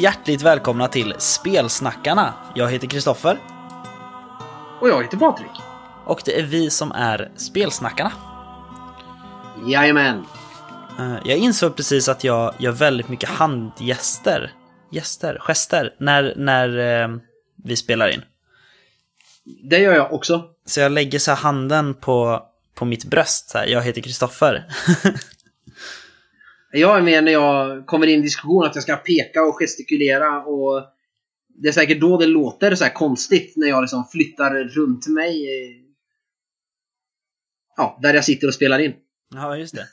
[0.00, 2.34] Hjärtligt välkomna till Spelsnackarna.
[2.54, 3.38] Jag heter Kristoffer
[4.80, 5.50] Och jag heter Patrik.
[6.06, 8.12] och det är vi som är Spelsnackarna.
[9.66, 10.24] Jajamän.
[10.98, 14.52] Eh, Jag insåg precis att jag gör väldigt mycket handgester,
[14.90, 17.08] gester, gester, när, när eh,
[17.64, 18.22] vi spelar in.
[19.70, 20.44] Det gör jag också.
[20.66, 22.42] Så jag lägger så här handen på,
[22.74, 23.66] på mitt bröst, så här.
[23.66, 24.64] jag heter Kristoffer.
[26.72, 30.44] Jag är med när jag kommer in i diskussion att jag ska peka och gestikulera
[30.44, 30.82] och
[31.48, 35.46] det är säkert då det låter så här konstigt när jag liksom flyttar runt mig.
[37.76, 38.94] Ja, där jag sitter och spelar in.
[39.34, 39.86] Ja, just det.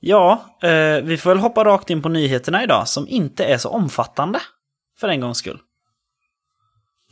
[0.00, 3.68] Ja, eh, vi får väl hoppa rakt in på nyheterna idag, som inte är så
[3.68, 4.40] omfattande.
[5.00, 5.60] För en gångs skull.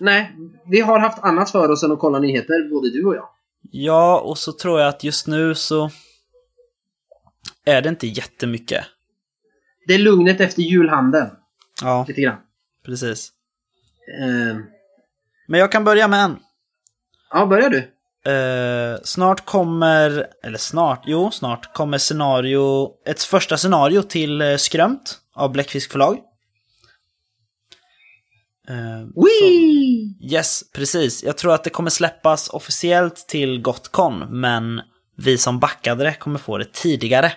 [0.00, 0.32] Nej,
[0.70, 3.28] vi har haft annat för oss än att kolla nyheter, både du och jag.
[3.70, 5.90] Ja, och så tror jag att just nu så
[7.64, 8.84] är det inte jättemycket.
[9.86, 11.30] Det är lugnet efter julhandeln,
[11.82, 12.38] Ja, lite grann.
[12.84, 13.30] precis.
[14.20, 14.56] Eh,
[15.48, 16.36] Men jag kan börja med en.
[17.30, 17.90] ja, börjar du?
[18.30, 25.20] Eh, snart kommer, eller snart, jo snart kommer scenario, ett första scenario till eh, Skrömt
[25.34, 26.18] av Bläckfisk förlag.
[28.68, 30.14] Eh, Wee!
[30.32, 31.24] Yes, precis.
[31.24, 34.82] Jag tror att det kommer släppas officiellt till Gotcon, men
[35.16, 37.32] vi som backade det kommer få det tidigare.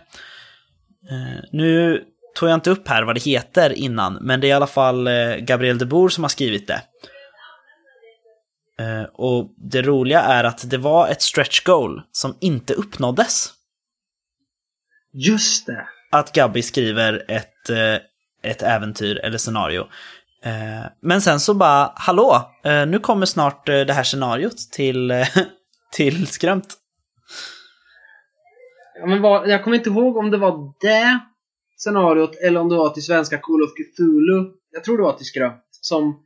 [1.09, 2.03] Eh, nu
[2.35, 5.07] tog jag inte upp här vad det heter innan, men det är i alla fall
[5.07, 6.81] eh, Gabriel de Boer som har skrivit det.
[8.79, 13.53] Eh, och det roliga är att det var ett stretch goal som inte uppnåddes.
[15.13, 15.87] Just det.
[16.11, 17.69] Att Gabby skriver ett,
[18.43, 19.87] ett äventyr eller scenario.
[21.01, 25.25] Men sen så bara, hallå, nu kommer snart det här scenariot till,
[25.91, 26.76] till Skrömt.
[28.99, 31.19] Ja, men vad, jag kommer inte ihåg om det var det
[31.77, 34.51] scenariot eller om det var till svenska Call of Cthulhu.
[34.71, 35.63] Jag tror det var till Skrömt.
[35.81, 36.19] Som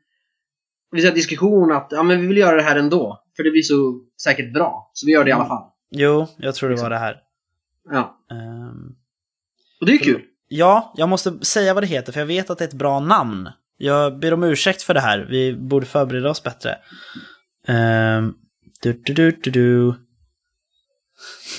[0.92, 3.24] vi hade diskussion att ja, men vi vill göra det här ändå.
[3.36, 4.92] För det blir så säkert bra.
[4.94, 5.64] Så vi gör det i alla fall.
[5.92, 7.18] Jo, jag tror det var det här.
[7.92, 8.18] Ja.
[8.32, 8.96] Ehm,
[9.80, 10.22] Och det är kul.
[10.48, 13.00] Ja, jag måste säga vad det heter för jag vet att det är ett bra
[13.00, 13.50] namn.
[13.78, 16.78] Jag ber om ursäkt för det här, vi borde förbereda oss bättre.
[17.68, 18.36] Um,
[18.82, 19.94] du, du, du, du, du.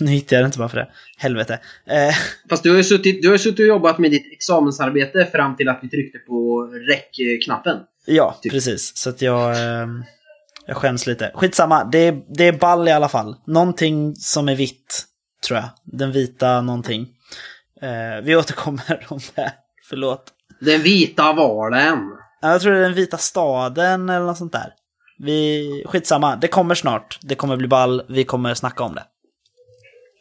[0.00, 0.88] Nu hittade jag det inte bara för det.
[1.16, 1.58] Helvete.
[1.86, 2.14] Eh,
[2.50, 5.68] Fast du har ju suttit, du har suttit och jobbat med ditt examensarbete fram till
[5.68, 7.78] att vi tryckte på räckknappen.
[8.06, 8.52] ja, Typ.
[8.52, 8.96] precis.
[8.96, 9.50] Så att jag,
[9.82, 10.04] ehm,
[10.66, 11.30] jag skäms lite.
[11.34, 13.36] Skitsamma, det är, det är ball i alla fall.
[13.46, 15.04] Någonting som är vitt,
[15.46, 15.68] tror jag.
[15.84, 17.08] Den vita någonting.
[17.82, 19.52] Eh, vi återkommer om det.
[19.88, 20.24] Förlåt.
[20.60, 21.98] Den vita valen.
[22.40, 24.72] Ja, Jag tror det är den vita staden eller något sånt där.
[25.18, 27.18] Vi, skitsamma, det kommer snart.
[27.22, 29.02] Det kommer bli ball, vi kommer snacka om det.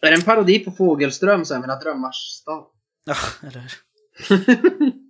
[0.01, 2.65] Är det en parodi på Fågelström, så här, Mina drömmars stad?
[3.05, 3.15] Ja,
[3.47, 3.71] eller hur?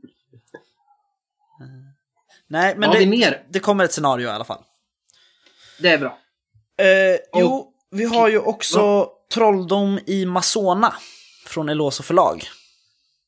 [2.48, 3.44] Nej, men har det, vi mer?
[3.50, 4.64] det kommer ett scenario i alla fall.
[5.80, 6.18] Det är bra.
[6.78, 10.94] Eh, jo, vi har ju också Trolldom i Masona
[11.46, 12.44] från Eloso förlag.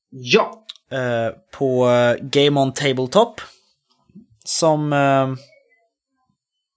[0.09, 0.65] Ja.
[0.91, 3.41] Eh, på eh, Game On Tabletop.
[4.45, 5.33] Som, eh,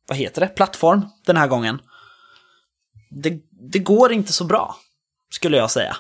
[0.09, 1.81] vad heter det, plattform den här gången.
[3.11, 4.77] Det, det går inte så bra,
[5.31, 5.97] skulle jag säga.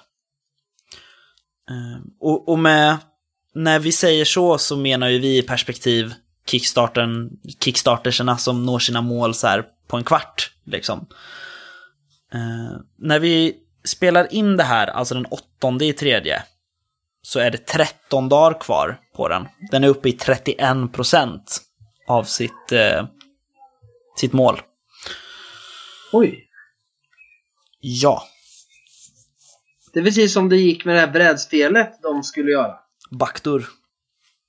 [1.70, 2.96] Ehm, och, och med,
[3.54, 6.14] när vi säger så så menar ju vi i perspektiv
[6.46, 7.30] kickstarten,
[7.60, 11.06] kickstarterserna som når sina mål så här på en kvart, liksom.
[12.32, 16.42] Eh, när vi spelar in det här, alltså den åttonde i tredje,
[17.22, 19.48] så är det 13 dagar kvar på den.
[19.70, 21.40] Den är uppe i 31%
[22.08, 23.06] av sitt, eh,
[24.16, 24.60] sitt mål.
[26.12, 26.45] Oj.
[27.80, 28.22] Ja,
[29.92, 32.74] Det är precis som det gick med det här brädspelet de skulle göra.
[33.10, 33.66] Baktur.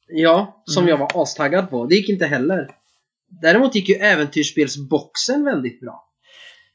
[0.07, 0.89] Ja, som Mm.
[0.89, 1.85] jag var astaggad på.
[1.85, 2.67] Det gick inte heller.
[3.41, 6.03] Däremot gick ju äventyrsspelsboxen väldigt bra.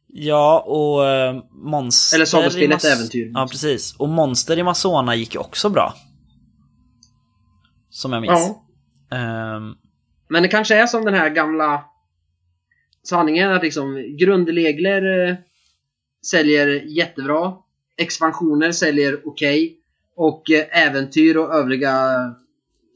[0.06, 3.30] Ja, och eh, Monster Eller sagospelet Äventyr.
[3.34, 3.96] Ja, precis.
[3.96, 5.94] Och Monster i Masona gick ju också bra.
[7.90, 8.32] Som jag minns.
[9.10, 9.16] Ja.
[9.16, 9.74] Ehm,
[10.28, 11.84] Men det kanske är som den här gamla
[13.08, 15.36] sanningen att liksom grundregler eh,
[16.26, 17.54] säljer jättebra.
[17.96, 19.78] Expansioner säljer okej.
[20.16, 22.10] och eh, äventyr och övriga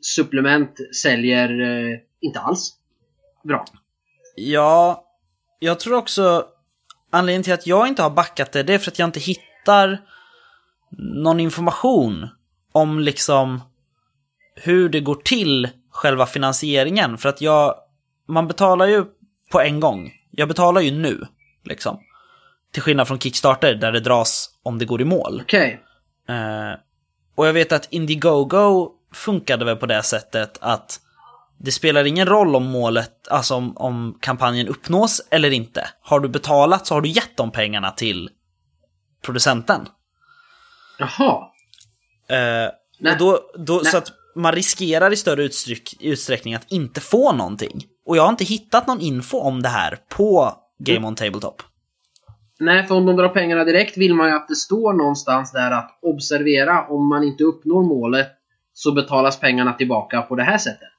[0.01, 2.75] supplement säljer eh, inte alls
[3.45, 3.65] bra.
[4.37, 5.05] Ja,
[5.59, 6.47] jag tror också
[7.11, 10.03] anledningen till att jag inte har backat det, det är för att jag inte hittar
[10.99, 12.29] någon information
[12.73, 13.61] om liksom
[14.55, 17.19] hur det går till själva finansieringen.
[17.19, 17.75] För att jag,
[18.29, 19.05] man betalar ju
[19.53, 20.13] på en gång.
[20.31, 21.27] Jag betalar ju nu,
[21.65, 21.99] liksom.
[22.73, 25.41] Till skillnad från Kickstarter där det dras om det går i mål.
[25.45, 25.81] Okej.
[26.29, 26.81] Eh,
[27.35, 31.01] och jag vet att Indiegogo funkade väl på det sättet att
[31.59, 35.89] det spelar ingen roll om målet, alltså om, om kampanjen uppnås eller inte.
[36.01, 38.31] Har du betalat så har du gett de pengarna till
[39.23, 39.89] producenten.
[40.99, 41.49] Jaha.
[42.29, 43.13] Eh, Nej.
[43.13, 43.93] och då, då, Nej.
[43.93, 47.85] så att man riskerar i större utsträck, utsträckning att inte få någonting.
[48.07, 51.63] Och jag har inte hittat någon info om det här på Game on Tabletop.
[52.59, 55.71] Nej, för om de drar pengarna direkt vill man ju att det står någonstans där
[55.71, 58.29] att observera om man inte uppnår målet
[58.73, 60.93] så betalas pengarna tillbaka på det här sättet.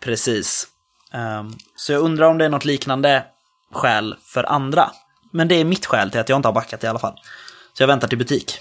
[0.00, 0.68] Precis.
[1.12, 3.24] Ehm, så jag undrar om det är något liknande
[3.72, 4.90] skäl för andra.
[5.32, 7.20] Men det är mitt skäl till att jag inte har backat i alla fall.
[7.72, 8.58] Så jag väntar till butik.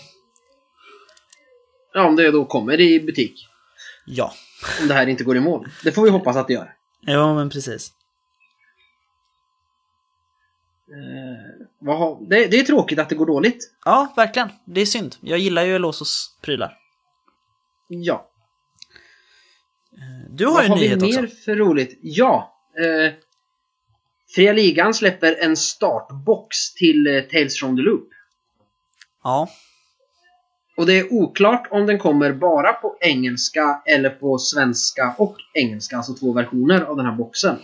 [1.94, 3.48] Ja, om det då kommer i butik.
[4.06, 4.34] Ja.
[4.82, 5.68] Om det här inte går i mål.
[5.84, 6.74] Det får vi hoppas att det gör.
[7.02, 7.92] Jo, men precis.
[10.92, 13.72] Eh, har, det, det är tråkigt att det går dåligt.
[13.86, 14.50] Ja, verkligen.
[14.66, 15.16] Det är synd.
[15.22, 16.78] Jag gillar ju Elosos prylar.
[17.88, 18.28] Ja.
[20.30, 21.36] Du har Vad ju en har vi mer också.
[21.46, 22.00] för roligt?
[22.02, 22.54] Ja.
[22.80, 23.14] Eh,
[24.36, 28.10] Fria Ligan släpper en startbox till eh, Tales from the Loop.
[29.24, 29.50] Ja.
[30.78, 35.98] Och det är oklart om den kommer bara på engelska eller på svenska och engelska,
[35.98, 37.60] alltså två versioner av den här boxen.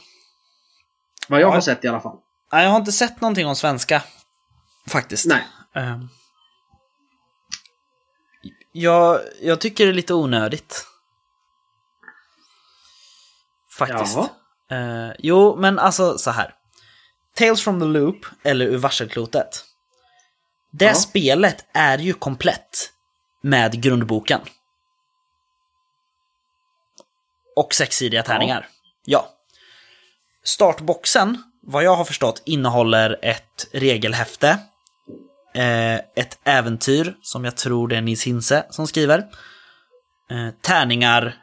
[1.29, 1.53] Vad jag Ja.
[1.53, 2.17] har sett i alla fall.
[2.51, 4.03] Nej, jag har inte sett någonting om svenska.
[4.87, 5.25] Faktiskt.
[5.25, 5.47] Nej.
[5.75, 6.09] Ehm.
[8.71, 10.87] jag, jag tycker det är lite onödigt.
[13.77, 14.15] Faktiskt.
[14.69, 15.07] Jaha.
[15.07, 16.53] Eh, jo, men alltså så här.
[17.35, 19.63] Tales from the Loop, eller Ur varselklotet.
[20.71, 20.93] Det Ja.
[20.93, 22.91] spelet är ju komplett
[23.41, 24.41] med grundboken.
[27.55, 28.67] Och sexsidiga tärningar.
[29.05, 29.29] Ja.
[30.43, 34.49] Startboxen, vad jag har förstått, innehåller ett regelhäfte,
[35.55, 39.19] eh, ett äventyr, som jag tror det är Nils Hinse som skriver,
[40.31, 41.35] eh, tärningar,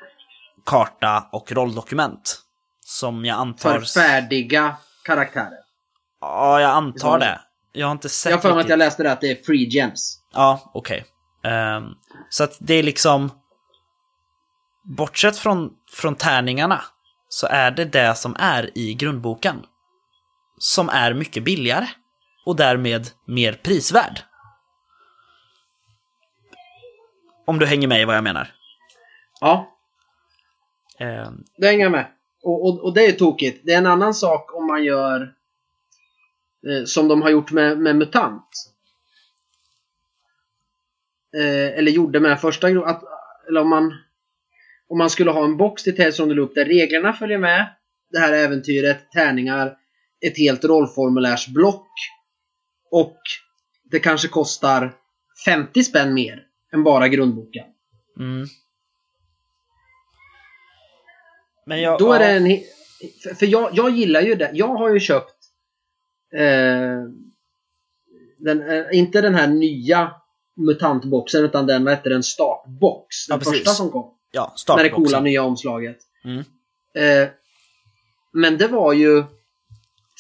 [0.67, 2.41] karta och rolldokument.
[2.81, 3.79] Som jag antar...
[3.79, 5.59] För färdiga karaktärer.
[6.21, 7.41] Ja, jag antar Som- det.
[7.73, 9.44] Jag har inte sett Jag har för mig att jag läste det att det är
[9.44, 10.21] free gems.
[10.32, 11.05] Ja, okej.
[11.44, 11.85] Ehm,
[12.31, 13.31] så att det är liksom...
[14.85, 16.85] Bortsett från, från tärningarna
[17.29, 19.62] så är det det som är i grundboken.
[20.58, 21.86] Som är mycket billigare.
[22.46, 24.20] Och därmed mer prisvärd.
[27.46, 28.54] Om du hänger med i vad jag menar.
[29.40, 29.74] Ja,
[30.98, 32.06] Ehm, det hänger jag med.
[32.42, 33.60] Och, och, och det är tokigt.
[33.64, 35.34] Det är en annan sak om man gör
[36.66, 38.48] eh, som de har gjort med, med MUTANT.
[41.36, 43.02] Eh, eller gjorde med första att
[43.48, 43.94] Eller om man
[44.88, 47.74] om man skulle ha en box till Tales from the Loop där reglerna följer med.
[48.10, 49.76] Det här äventyret, tärningar,
[50.20, 51.88] ett helt rollformulärsblock.
[52.90, 53.19] Och
[53.90, 54.94] det kanske kostar
[55.44, 57.64] 50 spänn mer än bara grundboken.
[58.19, 58.46] mm.
[61.66, 61.99] Men jag...
[61.99, 62.61] Då är ja, det en...
[63.37, 64.50] För, jag, jag gillar ju det.
[64.55, 65.34] Jag har ju köpt...
[66.34, 67.02] Eh,
[68.38, 70.12] den, eh, inte den här nya
[70.56, 73.26] mutantboxen utan den, vad hette den, startbox.
[73.26, 74.14] Den Ja, första som kom.
[74.30, 75.04] Ja, Med det startboxen.
[75.04, 75.97] coola nya omslaget.
[76.25, 76.38] Mm.
[76.94, 77.28] Eh,
[78.33, 79.25] men det var ju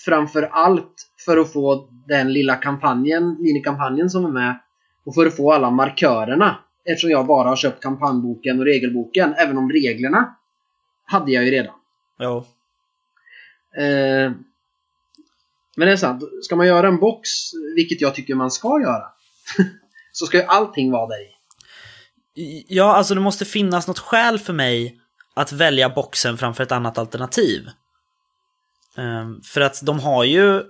[0.04, 4.60] framför allt för att få den lilla kampanjen, minikampanjen som är med.
[5.04, 6.58] Och för att få alla markörerna.
[6.84, 9.34] Eftersom jag bara har köpt kampanjboken och regelboken.
[9.34, 10.36] Även om reglerna
[11.04, 11.74] hade jag ju redan.
[12.18, 12.46] Jo.
[13.76, 14.32] Eh,
[15.76, 16.22] men det är sant.
[16.42, 17.28] Ska man göra en box,
[17.76, 19.04] vilket jag tycker man ska göra,
[20.12, 21.34] så ska ju allting vara där i.
[22.68, 25.00] Ja, alltså det måste finnas något skäl för mig
[25.34, 27.68] att välja boxen framför ett annat alternativ.
[28.96, 30.62] Ehm, för att de har ju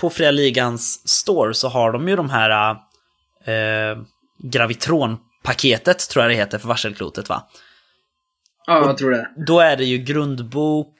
[0.00, 2.70] på Fria Ligans store så har de ju de här
[3.48, 4.02] uh,
[4.38, 7.48] Gravitron-paketet tror jag det heter för varselklotet va?
[8.66, 9.28] Ja, jag tror det.
[9.46, 10.96] Då är det ju grundbok,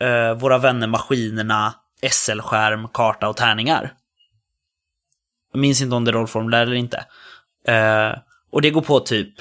[0.00, 1.74] eh, Våra vänner maskinerna,
[2.10, 3.94] SL-skärm, karta och tärningar.
[5.52, 7.04] Jag minns inte om det är rollformulär eller inte.
[7.66, 8.12] Eh,
[8.50, 9.34] och det går på typ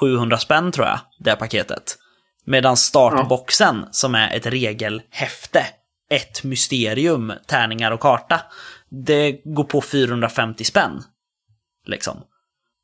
[0.00, 1.98] 700 spänn tror jag, det paketet.
[2.44, 5.66] Medan startboxen, som är ett regelhäfte,
[6.10, 8.40] ett mysterium, tärningar och karta,
[8.88, 11.02] det går på 450 spänn.
[11.86, 12.16] Liksom.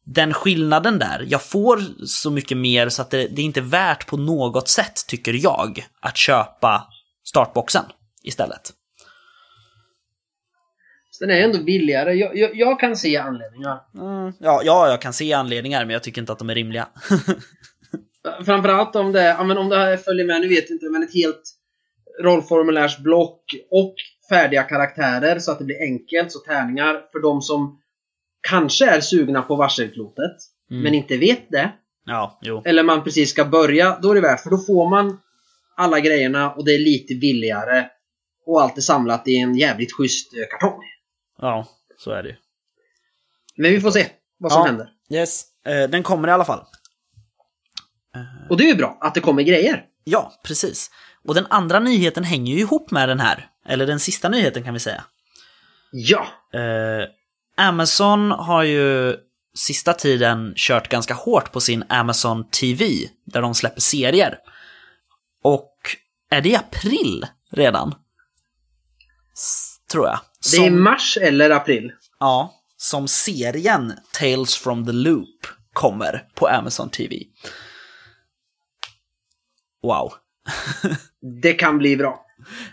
[0.04, 4.06] Den skillnaden där, jag får så mycket mer så att det, det är inte värt
[4.06, 6.88] på något sätt, tycker jag, att köpa
[7.24, 7.84] startboxen
[8.22, 8.72] istället.
[11.20, 12.14] Den är ändå billigare.
[12.14, 13.80] Jag, jag, jag kan se anledningar.
[13.94, 16.88] Mm, ja, ja, jag kan se anledningar, men jag tycker inte att de är rimliga.
[18.44, 21.02] Framförallt om det, ja, men om det här följer med, nu vet jag inte, men
[21.02, 21.42] ett helt
[22.22, 23.94] rollformulärsblock och
[24.30, 26.32] färdiga karaktärer så att det blir enkelt.
[26.32, 27.80] Så tärningar för de som
[28.48, 30.36] kanske är sugna på varselklotet,
[30.70, 30.82] Mm.
[30.82, 31.72] men inte vet det.
[32.04, 35.20] Ja, eller man precis ska börja, då är det värt för då får man
[35.76, 37.86] alla grejerna och det är lite billigare.
[38.46, 40.80] Och allt är samlat i en jävligt schysst eh, kartong.
[41.40, 41.66] Ja,
[41.96, 42.34] så är det ju.
[43.56, 44.06] Men vi får se
[44.38, 44.66] vad som Ja.
[44.66, 44.88] händer.
[45.10, 46.60] Yes, eh, den kommer i alla fall.
[48.50, 49.84] Och det är ju bra att det kommer grejer.
[50.04, 50.90] Ja, precis.
[51.24, 53.46] Och den andra nyheten hänger ju ihop med den här.
[53.66, 55.04] Eller den sista nyheten kan vi säga.
[55.92, 56.26] Ja!
[56.54, 57.08] Eh,
[57.66, 59.16] Amazon har ju
[59.56, 62.86] sista tiden kört ganska hårt på sin Amazon TV,
[63.24, 64.38] där de släpper serier.
[65.42, 65.72] Och
[66.30, 67.94] är det i april redan?
[69.34, 70.18] S- tror jag.
[70.52, 71.92] Det är Som, mars eller april.
[72.20, 77.16] ja, som serien Tales from the Loop kommer på Amazon TV.
[79.88, 80.12] Wow.
[81.42, 82.24] Det kan bli bra.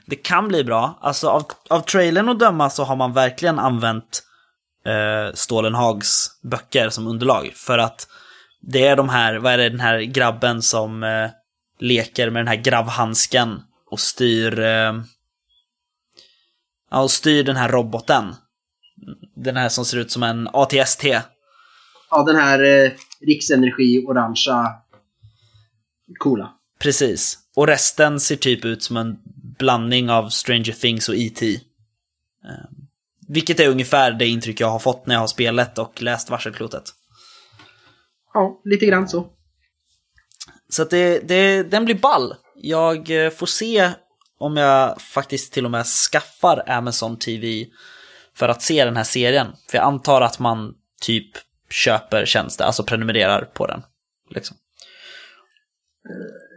[0.05, 1.00] Det kan bli bra.
[1.01, 4.24] Alltså av, av trailern att döma så har man verkligen använt
[4.86, 7.51] eh, Stålenhags böcker som underlag.
[7.55, 8.07] För att
[8.62, 11.29] det är de här, vad är det, den här grabben som eh,
[11.79, 14.93] leker med den här gravhandsken och styr eh,
[16.91, 18.36] ja, och styr den här roboten.
[19.36, 21.03] Den här som ser ut som en ATST.
[22.12, 22.91] Ja, den här eh,
[23.22, 24.74] Riksenergi orangea
[26.19, 26.51] coola.
[26.79, 27.39] Precis.
[27.55, 29.17] Och resten ser typ ut som en
[29.58, 31.53] blandning av Stranger Things och E.T.
[31.53, 31.60] Eh,
[33.27, 36.84] Vilket är ungefär det intryck jag har fått när jag har spelat och läst varselklotet.
[38.34, 39.27] Ja, lite grann så.
[40.70, 42.36] Så att det, det, den blir ball.
[42.55, 43.91] Jag eh, får se
[44.38, 47.65] om jag faktiskt till och med skaffar Amazon TV
[48.34, 49.48] för att se den här serien.
[49.70, 51.32] För jag antar att man typ
[51.70, 53.84] köper tjänster, alltså prenumererar på den.
[54.29, 54.58] Liksom.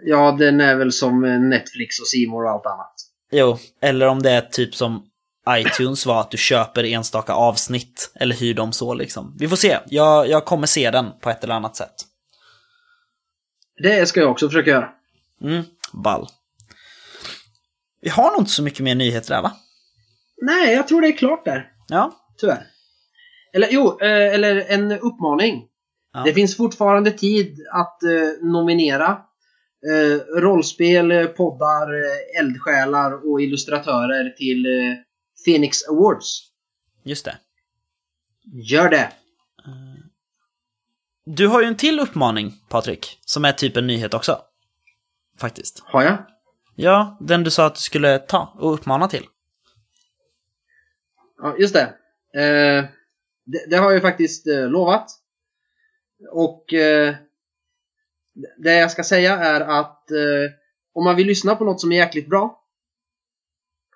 [0.04, 2.94] Ja, den är väl som Netflix och More och allt annat.
[3.32, 5.02] Jo, eller om det är typ som
[5.48, 9.36] iTunes var, att du köper enstaka avsnitt eller hyr dem så liksom.
[9.38, 9.78] Vi får se.
[9.86, 11.94] Jag, jag kommer se den på ett eller annat sätt.
[13.82, 14.88] Det ska jag också försöka göra.
[15.42, 15.62] Mm,
[15.92, 16.26] ball.
[18.00, 19.52] Vi har nog inte så mycket mer nyheter där va?
[20.42, 21.72] Nej, jag tror det är klart där.
[21.88, 22.12] Ja.
[22.40, 22.66] Tyvärr.
[23.52, 25.64] Eller jo, eh, eller en uppmaning.
[26.12, 26.22] Ja.
[26.24, 29.18] Det finns fortfarande tid att eh, nominera
[29.92, 34.94] eh, rollspel, eh, poddar, eh, eldsjälar och illustratörer till eh,
[35.44, 36.40] Phoenix Awards.
[37.02, 37.38] Just det.
[38.52, 39.12] Gör det!
[41.24, 44.40] Du har ju en till uppmaning, Patrik, som är typ en nyhet också.
[45.38, 45.82] Faktiskt.
[45.84, 46.18] Har jag?
[46.76, 49.26] Ja, den du sa att du skulle ta och uppmana till.
[51.38, 51.94] Ja, just det.
[52.40, 52.84] Eh,
[53.44, 53.70] det.
[53.70, 55.10] Det har jag ju faktiskt eh, lovat.
[56.30, 57.14] Och eh,
[58.58, 60.52] det jag ska säga är att eh,
[60.92, 62.64] om man vill lyssna på något som är jäkligt bra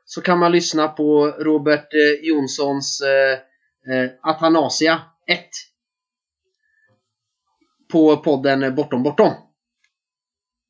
[0.04, 3.32] så kan man lyssna på Robert eh, Jonssons eh,
[3.94, 5.40] eh, Atanasia 1
[7.92, 9.32] på podden Bortom Bortom.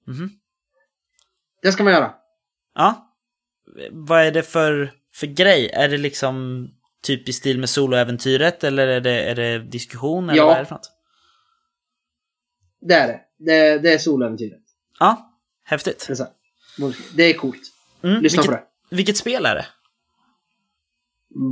[0.07, 0.31] Mhm.
[1.63, 2.15] Det ska man göra.
[2.75, 3.09] Ja.
[3.91, 5.71] Vad är det för, för grej?
[5.71, 6.69] Är det liksom
[7.03, 10.31] typ i stil med soloäventyret eller är det, är det diskussion?
[10.31, 10.47] Eller Ja.
[10.47, 10.93] vad är det för något?
[12.81, 13.21] Det är det.
[13.47, 14.63] Det, det är soläventyret.
[14.99, 16.05] Ja, häftigt.
[16.07, 16.33] Det är så här.
[17.15, 17.63] Det är coolt.
[18.03, 19.67] Mm, Lyssna vilket, på Vilket spel är det?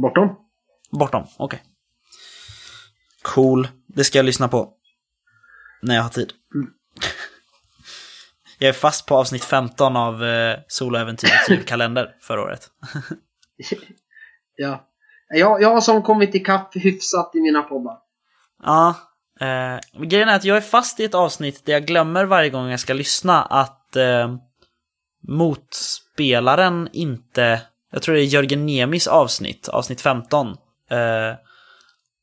[0.02, 0.36] Bortom.
[0.90, 1.62] Bortom, okej.
[3.22, 4.72] Cool, det ska jag lyssna på.
[5.82, 6.32] När jag har tid.
[6.54, 6.70] Mm.
[8.62, 12.70] Jag är fast på avsnitt 15 av eh, Soloäventyrets julkalender förra året.
[14.56, 14.88] Ja.
[15.28, 17.98] Jag, jag har som kommit ikapp hyfsat i mina poddar.
[18.62, 18.94] Ja,
[19.40, 22.70] eh, grejen är att jag är fast i ett avsnitt där jag glömmer varje gång
[22.70, 24.34] jag ska lyssna att eh,
[25.28, 27.60] motspelaren inte,
[27.92, 30.48] jag tror det är Jörgen Nemis avsnitt, avsnitt 15,
[30.90, 31.34] eh,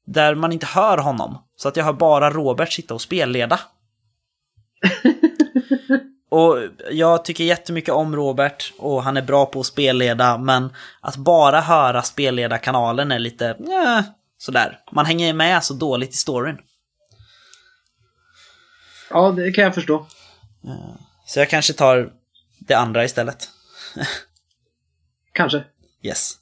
[0.05, 1.37] där man inte hör honom.
[1.55, 3.59] Så att jag hör bara Robert sitta och spelleda.
[6.29, 6.57] och
[6.91, 10.69] jag tycker jättemycket om Robert och han är bra på att spelleda, men
[11.01, 14.01] att bara höra spelledarkanalen är lite, eh,
[14.37, 14.79] sådär.
[14.91, 16.57] Man hänger med så dåligt i storyn.
[19.09, 20.07] Ja, det kan jag förstå.
[21.25, 22.13] Så jag kanske tar
[22.59, 23.49] det andra istället.
[25.33, 25.63] Kanske.
[26.01, 26.33] Yes.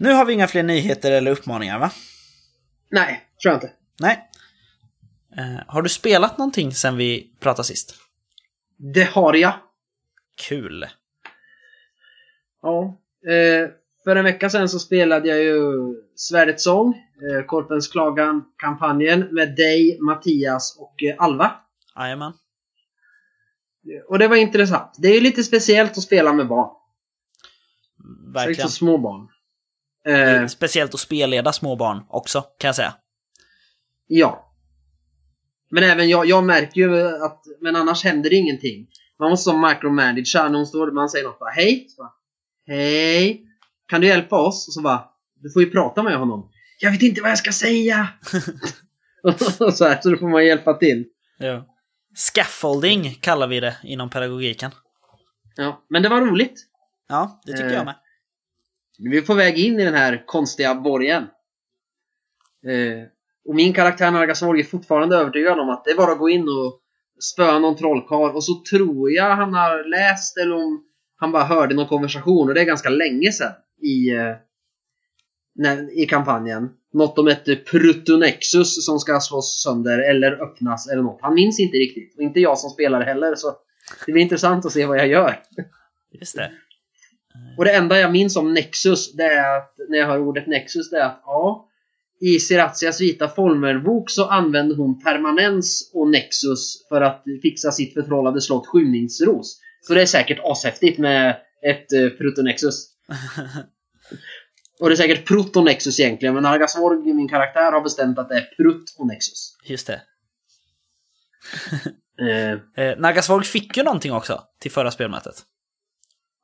[0.00, 1.90] Nu har vi inga fler nyheter eller uppmaningar va?
[2.90, 3.72] Nej, tror jag inte.
[4.00, 4.30] Nej.
[5.38, 7.94] Eh, har du spelat någonting sen vi pratade sist?
[8.76, 9.52] Det har jag.
[10.48, 10.86] Kul.
[12.62, 13.00] Ja.
[13.30, 13.70] Eh,
[14.04, 15.70] för en vecka sedan så spelade jag ju
[16.16, 17.03] Svärdets sång, eh,
[17.46, 21.52] Korpens klagan-kampanjen med dig, Mattias och eh, Alva.
[21.98, 22.32] Jajamän.
[24.08, 24.94] Och det var intressant.
[24.98, 26.70] Det är ju lite speciellt att spela med barn.
[28.34, 28.48] Verkligen.
[28.48, 29.28] Liksom små barn.
[30.06, 32.94] Eh, Speciellt att spelleda små barn också, kan jag säga.
[34.06, 34.50] ja.
[35.70, 38.86] Men även jag, jag märker ju att, men annars händer det ingenting.
[39.18, 41.86] Man måste som micromanagera när hon står man säger något bara hej.
[41.98, 42.12] Bara,
[42.66, 43.42] hej.
[43.88, 44.68] Kan du hjälpa oss?
[44.68, 46.50] Och så bara, du får ju prata med honom.
[46.80, 48.08] Jag vet inte vad jag ska säga!
[49.22, 49.40] och
[49.74, 51.04] så, här, så då får man hjälpa till.
[51.38, 51.66] Ja.
[52.16, 54.70] Scaffolding kallar vi det inom pedagogiken.
[55.56, 56.66] Ja, men det var roligt.
[57.08, 57.72] Ja, det tycker Eh.
[57.74, 57.94] jag med.
[58.98, 61.22] Vi är på väg in i den här konstiga borgen.
[62.66, 63.04] Eh,
[63.48, 66.48] och min karaktär Nargasvorg är fortfarande övertygad om att det är bara att gå in
[66.48, 66.80] och
[67.32, 70.84] spöa någon trollkarl och så tror jag han har läst eller om
[71.16, 73.52] han bara hörde någon konversation och det är ganska länge sedan
[73.82, 74.34] i, eh,
[75.54, 76.70] när, i kampanjen.
[76.92, 81.18] Något om ett eh, Prutonexus som ska slås sönder eller öppnas eller något.
[81.22, 83.56] Han minns inte riktigt och inte jag som spelar heller så
[84.06, 85.38] det blir intressant att se vad jag gör.
[86.12, 86.50] Just det.
[87.58, 90.90] Och det enda jag minns om Nexus, det är att när jag hör ordet Nexus,
[90.90, 91.68] det är att ja,
[92.20, 98.40] i Sirazias vita Folmerbok så använder hon permanens och Nexus för att fixa sitt förtrollade
[98.40, 99.60] slott Skymningsros.
[99.80, 102.86] Så det är säkert ashäftigt med ett uh, Protonexus.
[104.80, 108.54] Och det är säkert Protonexus egentligen, men Argasvorg, min karaktär, har bestämt att det är
[108.56, 109.56] Protonexus.
[109.64, 110.02] Just det.
[112.20, 115.34] Eh, Eh, Nagasvorg fick ju någonting också till förra spelmötet.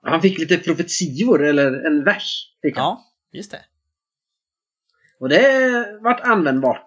[0.03, 2.55] han fick lite profetior, eller en vers.
[2.63, 2.85] Fick han.
[2.85, 3.65] Ja, just det.
[5.21, 6.87] Och det vart användbart.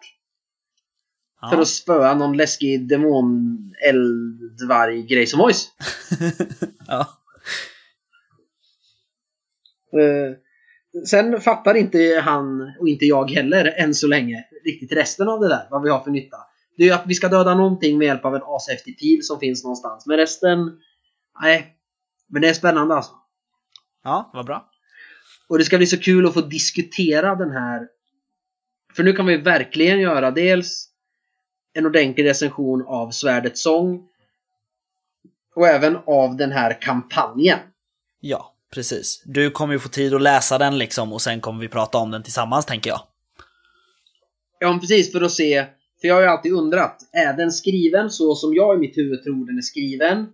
[1.42, 1.50] Ja.
[1.50, 3.58] För att spöa någon läskig demon
[3.88, 5.40] eldvarg grej som
[6.88, 7.08] ja.
[10.00, 10.36] Eh,
[11.06, 15.48] sen fattar inte han, och inte jag heller, än så länge, riktigt resten av det
[15.48, 15.68] där.
[15.70, 16.38] Vad vi har för nytta.
[16.78, 19.40] Det är ju att vi ska döda någonting med hjälp av en ashäftig pil som
[19.40, 20.06] finns någonstans.
[20.06, 20.80] Men resten...
[21.42, 21.78] Nej.
[22.28, 23.14] Men det är spännande alltså.
[24.04, 24.70] ja, vad bra.
[25.50, 27.88] Och det ska bli så kul att få diskutera den här.
[28.96, 30.90] För nu kan vi verkligen göra dels
[31.74, 34.10] en ordentlig recension av Svärdets sång.
[35.56, 37.60] Och även av den här kampanjen.
[38.20, 39.24] Ja, precis.
[39.26, 42.12] Du kommer ju få tid att läsa den liksom och sen kommer vi prata om
[42.12, 43.02] den tillsammans tänker jag.
[44.60, 45.66] Ja, men precis för att se.
[46.02, 46.98] För jag har ju alltid undrat.
[47.12, 50.28] Är den skriven så som jag i mitt huvud tror den är skriven?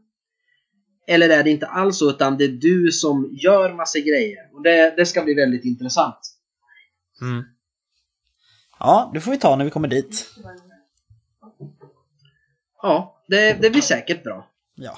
[1.07, 4.55] Eller är det inte alls så utan det är du som gör massa grejer?
[4.55, 6.19] Och det, det ska bli väldigt intressant.
[7.21, 7.43] Mm.
[8.79, 10.29] Ja, det får vi ta när vi kommer dit.
[12.81, 14.49] Ja, det, det blir säkert bra.
[14.75, 14.97] Ja.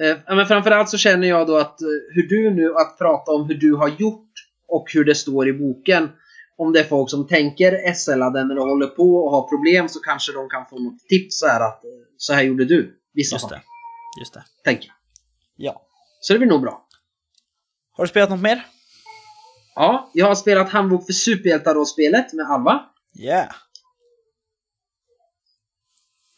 [0.00, 3.48] Eh, men framförallt så känner jag då att eh, hur du nu, att prata om
[3.48, 4.32] hur du har gjort
[4.68, 6.10] och hur det står i boken.
[6.56, 10.00] Om det är folk som tänker SLa den eller håller på och har problem så
[10.00, 12.98] kanske de kan få något tips så här att eh, så här gjorde du.
[13.14, 13.62] Vissa Just det.
[14.20, 14.44] Just det.
[14.64, 14.92] tänker.
[15.56, 15.86] Ja.
[16.20, 16.86] Så det blir nog bra.
[17.92, 18.66] Har du spelat något mer?
[19.74, 22.84] Ja, jag har spelat Handbok för superhjältar-spelet med Alva.
[23.18, 23.48] Yeah.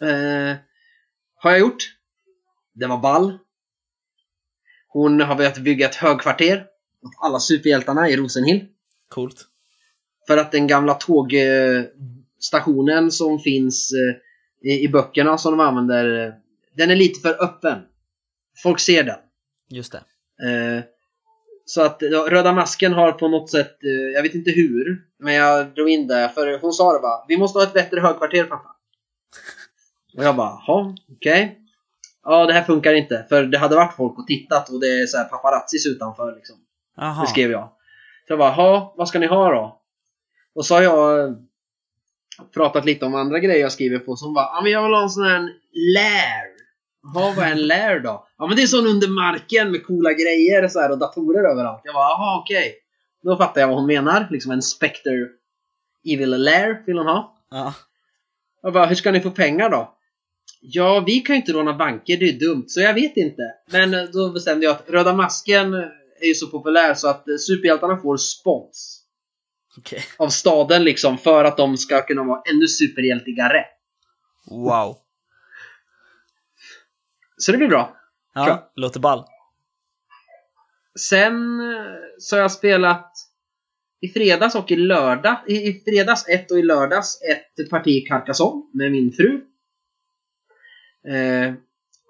[0.03, 0.57] Eh,
[1.37, 1.83] har jag gjort.
[2.75, 3.39] Det var ball.
[4.95, 6.67] Hon har velat bygga ett högkvarter
[7.03, 8.67] åt alla superhjältarna i Rosenhill.
[9.09, 9.47] Coolt.
[10.27, 14.15] För att den gamla tågstationen som finns eh,
[14.73, 16.33] i, böckerna som de använder, eh,
[16.77, 17.79] den är lite för öppen.
[18.63, 19.19] Folk ser den.
[19.69, 19.99] Just det.
[20.49, 20.83] Eh,
[21.65, 25.75] så att Röda Masken har på något sätt, eh, jag vet inte hur, men jag
[25.75, 28.77] drog in det för hon sa det bara Vi måste ha ett bättre högkvarter pappa.
[30.17, 31.64] Och jag bara, jaha, okej.
[32.25, 33.27] Ja, det här funkar inte.
[33.29, 36.57] För det hade varit folk och tittat och det är så här paparazzis utanför liksom.
[36.99, 37.23] Aha.
[37.23, 37.69] Det skrev jag.
[38.27, 39.81] Så jag bara, vad ska ni ha då?
[40.55, 41.35] Och så har jag eh,
[42.55, 45.03] pratat lite om andra grejer jag skriver på som bara, ja men jag vill ha
[45.03, 45.41] en sån här
[45.73, 46.55] lair.
[47.03, 48.29] Jaha, vad är en lair då?
[48.39, 51.81] Ja men det är sån under marken med coola grejer så här, och datorer överallt.
[51.85, 52.75] Jag bara, jaha okej.
[53.23, 54.29] Då fattar jag vad hon menar.
[54.31, 55.13] Liksom en Spectre
[56.13, 57.37] Evil Lair vill hon ha.
[57.51, 57.75] Ja.
[58.63, 59.95] Jag bara, hur ska ni få pengar då?
[60.67, 63.43] Ja, vi kan ju inte råna banker, det är dumt, så jag vet inte.
[63.71, 65.75] Men eh, då bestämde jag att Röda Masken
[66.21, 69.05] är ju så populär så att eh, superhjältarna får spons
[69.79, 70.05] Okej.
[70.17, 73.65] av staden liksom för att de ska kunna vara ännu superhjältigare.
[74.51, 74.97] Wow.
[77.37, 77.97] Så det blir bra.
[78.35, 79.25] Ja, låter ball.
[80.99, 81.87] Sen eh,
[82.19, 83.13] så har jag spelat
[84.01, 88.63] i fredags och i lördag, i, i fredags ett och i lördags ett parti Carcassonne
[88.73, 89.41] med min fru.
[91.09, 91.55] Eh,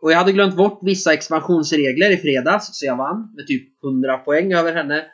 [0.03, 4.19] och jag hade glömt bort vissa expansionsregler i fredags så jag vann med typ 100
[4.19, 4.99] poäng över henne.
[4.99, 5.05] Eh,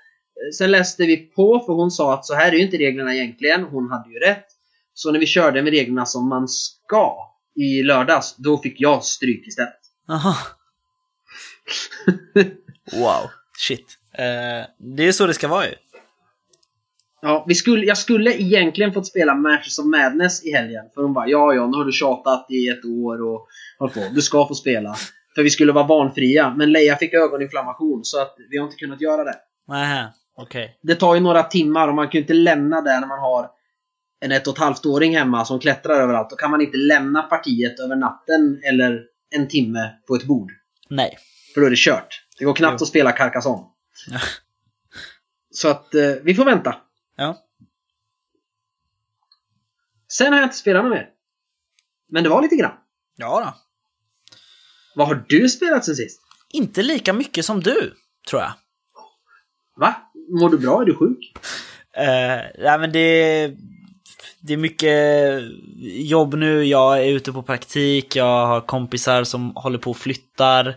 [0.58, 3.62] Sen läste vi på för hon sa att så här är ju inte reglerna egentligen.
[3.64, 4.46] Hon hade ju rätt.
[4.94, 7.16] Så när vi körde med reglerna som man ska
[7.56, 9.80] i lördags, då fick jag stryk istället.
[10.08, 10.36] Aha.
[12.92, 13.30] Wow.
[13.58, 13.86] Shit.
[14.12, 15.74] Eh, det är så det ska vara ju.
[17.22, 20.84] Ja, vi skulle, jag skulle egentligen fått spela Matches of Madness i helgen.
[20.94, 23.46] För de bara ja, ja, nu har du tjatat i ett år och
[23.78, 24.00] hållit på.
[24.14, 24.94] Du ska få spela.
[25.34, 26.54] För vi skulle vara barnfria.
[26.56, 29.34] Men Leia fick ögoninflammation så att vi har inte kunnat göra det.
[29.68, 30.78] Nähä, okej.
[30.82, 33.50] Det tar ju några timmar och man kan ju inte lämna det när man har
[34.20, 36.30] en ett och ett halvt åring hemma som klättrar överallt.
[36.30, 40.52] Då kan man inte lämna partiet över natten eller en timme på ett bord.
[40.88, 41.16] Nej.
[41.54, 42.22] För då är det kört.
[42.38, 42.84] Det går knappt Jo.
[42.84, 43.64] att spela Carcassonne.
[45.50, 46.76] Så att eh, vi får vänta.
[47.20, 47.36] Ja.
[50.08, 51.08] Sen har jag inte spelat något mer.
[52.08, 52.72] Men det var lite grann.
[53.16, 53.54] Ja då.
[54.94, 56.20] Vad har du spelat sen sist?
[56.52, 57.94] Inte lika mycket som du,
[58.28, 58.52] tror jag.
[59.76, 59.94] Va?
[60.40, 60.82] Mår du bra?
[60.82, 61.32] Är du sjuk?
[61.98, 63.46] Uh, nej men det,
[64.40, 65.42] det är mycket
[66.10, 66.64] jobb nu.
[66.64, 68.16] Jag är ute på praktik.
[68.16, 70.76] Jag har kompisar som håller på och flyttar.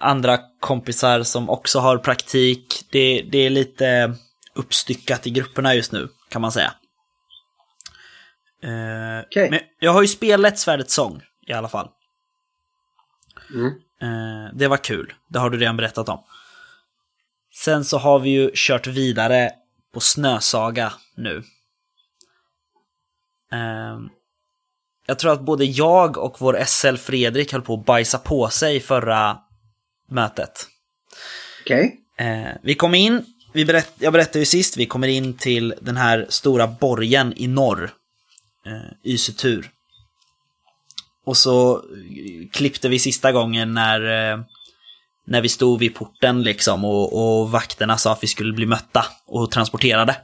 [0.00, 2.86] Andra kompisar som också har praktik.
[2.90, 4.14] Det, det är lite
[4.58, 6.74] uppstyckat i grupperna just nu, kan man säga.
[8.62, 9.50] Eh, Okej.
[9.50, 11.88] Men jag har ju spelat Svärdets sång i alla fall.
[13.54, 13.66] Mm.
[14.02, 16.24] Eh, det var kul, det har du redan berättat om.
[17.54, 19.50] Sen så har vi ju kört vidare
[19.94, 21.42] på Snösaga nu.
[23.52, 23.98] Eh,
[25.06, 28.80] jag tror att både jag och vår SL Fredrik höll på att bajsa på sig
[28.80, 29.38] förra
[30.08, 30.68] mötet.
[31.64, 32.00] Okej.
[32.18, 35.96] Eh, vi kom in, vi berätt, jag berättade ju sist, vi kommer in till den
[35.96, 37.90] här stora borgen i norr.
[38.66, 39.70] Eh, Ysetur.
[41.24, 44.38] Och så eh, klippte vi sista gången när, eh,
[45.26, 49.04] när vi stod vid porten liksom och, och vakterna sa att vi skulle bli mötta
[49.26, 50.16] och transporterade.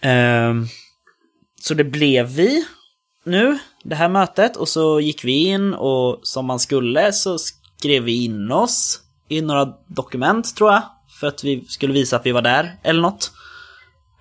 [0.00, 0.54] Eh,
[1.60, 2.64] så det blev vi
[3.24, 8.02] nu, det här mötet, och så gick vi in och som man skulle så skrev
[8.02, 10.82] vi in oss i några dokument tror jag.
[11.20, 13.32] För att vi skulle visa att vi var där, eller något.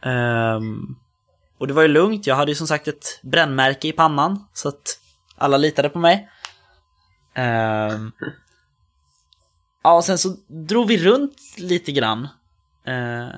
[0.05, 0.99] Um,
[1.57, 4.47] och det var ju lugnt, jag hade ju som sagt ett brännmärke i pannan.
[4.53, 4.99] Så att
[5.38, 6.29] alla litade på mig.
[7.38, 8.12] Um,
[9.83, 10.36] ja, och sen så
[10.67, 12.27] drog vi runt lite grann.
[12.88, 13.29] Uh,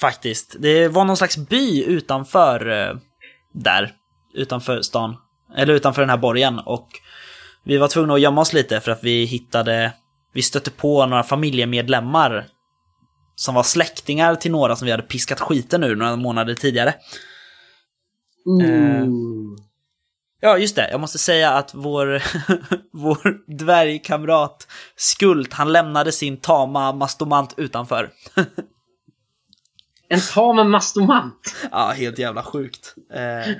[0.00, 0.56] faktiskt.
[0.58, 2.98] Det var någon slags by utanför uh,
[3.52, 3.94] där.
[4.34, 5.16] Utanför stan.
[5.56, 6.58] Eller utanför den här borgen.
[6.58, 6.88] Och
[7.64, 9.92] vi var tvungna att gömma oss lite för att vi hittade,
[10.34, 12.46] vi stötte på några familjemedlemmar
[13.34, 16.94] som var släktingar till några som vi hade piskat skiten ur några månader tidigare.
[18.44, 19.56] Ooh.
[20.40, 20.90] Ja, just det.
[20.90, 22.22] Jag måste säga att vår,
[22.92, 28.10] vår dvärgkamrat Skult, han lämnade sin tama mastomant utanför.
[30.08, 31.54] En tam mastomant.
[31.70, 32.94] Ja, helt jävla sjukt.
[33.12, 33.50] Eh,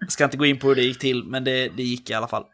[0.00, 2.14] jag ska inte gå in på hur det gick till, men det, det gick i
[2.14, 2.44] alla fall.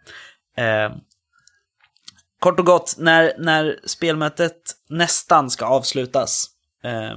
[2.40, 6.46] Kort och gott, när, när spelmötet nästan ska avslutas,
[6.84, 7.16] eh,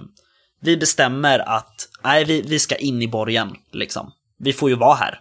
[0.61, 4.11] vi bestämmer att nej, vi, vi ska in i borgen, liksom.
[4.39, 5.19] Vi får ju vara här.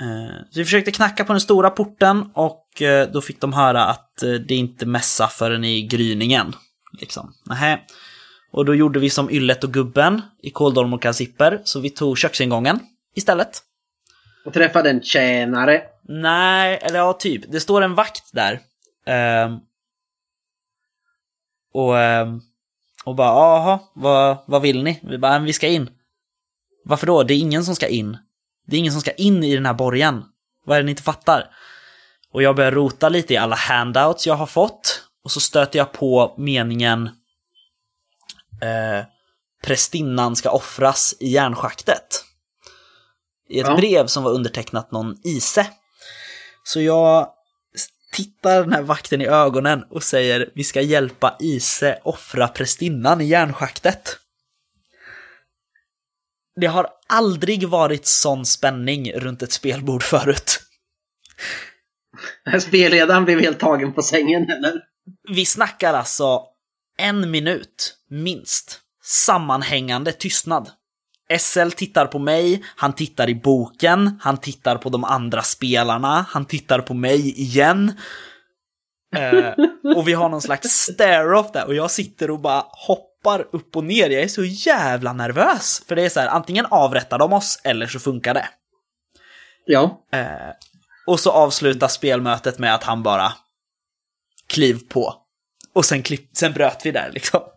[0.00, 4.22] Eh, vi försökte knacka på den stora porten och eh, då fick de höra att
[4.22, 6.52] eh, det inte mässa förrän i gryningen.
[7.00, 7.32] Liksom.
[7.46, 7.80] Nähä.
[8.52, 12.18] Och då gjorde vi som Yllet och Gubben i Kåldolm och Kalsipper, så vi tog
[12.18, 12.80] köksingången
[13.14, 13.62] istället.
[14.46, 15.82] Och träffade en tjänare.
[16.08, 17.52] Nej, eller ja, typ.
[17.52, 18.60] Det står en vakt där.
[19.08, 19.58] Ehm,
[21.74, 22.40] och, ehm,
[23.04, 25.00] och bara, jaha, vad, vad vill ni?
[25.02, 25.90] Vi bara, "Men vi ska in.
[26.84, 27.22] Varför då?
[27.22, 28.18] Det är ingen som ska in.
[28.66, 30.24] Det är ingen som ska in i den här borgen.
[30.64, 31.50] Vad är det ni inte fattar?
[32.32, 35.02] Och jag börjar rota lite i alla handouts jag har fått.
[35.24, 37.06] Och så stöter jag på meningen
[38.62, 39.06] eh,
[39.62, 42.24] Prästinnan ska offras i järnschaktet.
[43.48, 43.76] I ett Ja.
[43.76, 45.66] brev som var undertecknat någon Ise.
[46.64, 47.28] Så jag
[48.18, 53.24] tittar den här vakten i ögonen och säger vi ska hjälpa Ise offra prästinnan i
[53.24, 54.18] järnschaktet.
[56.60, 60.60] Det har aldrig varit sån spänning runt ett spelbord förut.
[62.60, 64.82] Spelledaren blev helt tagen på sängen, eller?
[65.28, 66.42] Vi snackar alltså
[66.98, 70.70] en minut, minst, sammanhängande tystnad.
[71.38, 76.44] SL tittar på mig, han tittar i boken, han tittar på de andra spelarna, han
[76.44, 77.92] tittar på mig igen.
[79.16, 79.52] Eh,
[79.96, 83.84] och vi har någon slags stare-off där och jag sitter och bara hoppar upp och
[83.84, 84.10] ner.
[84.10, 85.82] Jag är så jävla nervös.
[85.88, 88.48] För det är så här, antingen avrättar de oss eller så funkar det.
[89.64, 90.04] Ja.
[90.12, 90.50] Eh,
[91.06, 93.32] och så avslutas spelmötet med att han bara
[94.46, 95.14] kliv på.
[95.72, 97.40] Och sen, klipp, sen bröt vi där liksom.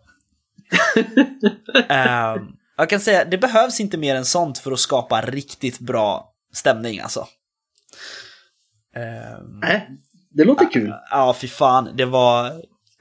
[1.88, 2.36] Eh,
[2.82, 7.00] jag kan säga, det behövs inte mer än sånt för att skapa riktigt bra stämning
[7.00, 7.20] alltså.
[8.96, 9.88] Eh, Nej,
[10.30, 10.94] det låter kul.
[11.10, 11.90] Ja, fy fan.
[11.94, 12.46] Det var...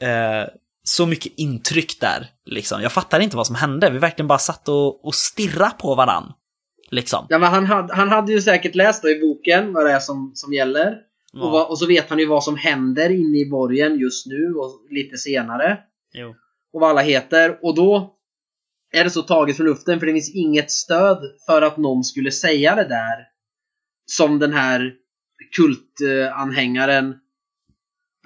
[0.02, 0.48] Eh,
[0.84, 2.28] så mycket intryck där.
[2.46, 2.82] Liksom.
[2.82, 3.90] Jag fattar inte vad som hände.
[3.90, 6.34] Vi verkligen bara satt och, och stirrade på varann.
[6.92, 7.26] Liksom.
[7.30, 10.32] Ja, men han, hade, han hade ju säkert läst i boken vad det är som,
[10.36, 10.98] som gäller.
[11.34, 11.44] Ja.
[11.44, 14.54] Och, vad, och så vet han ju vad som händer inne i borgen just nu
[14.54, 15.78] och lite senare.
[16.14, 16.36] Jo.
[16.74, 17.60] Och vad alla heter.
[17.62, 18.16] Och då
[18.92, 22.32] är det så taget från luften för det finns inget stöd för att någon skulle
[22.32, 23.28] säga det där.
[24.06, 24.94] Som den här
[25.56, 27.16] kultanhängaren.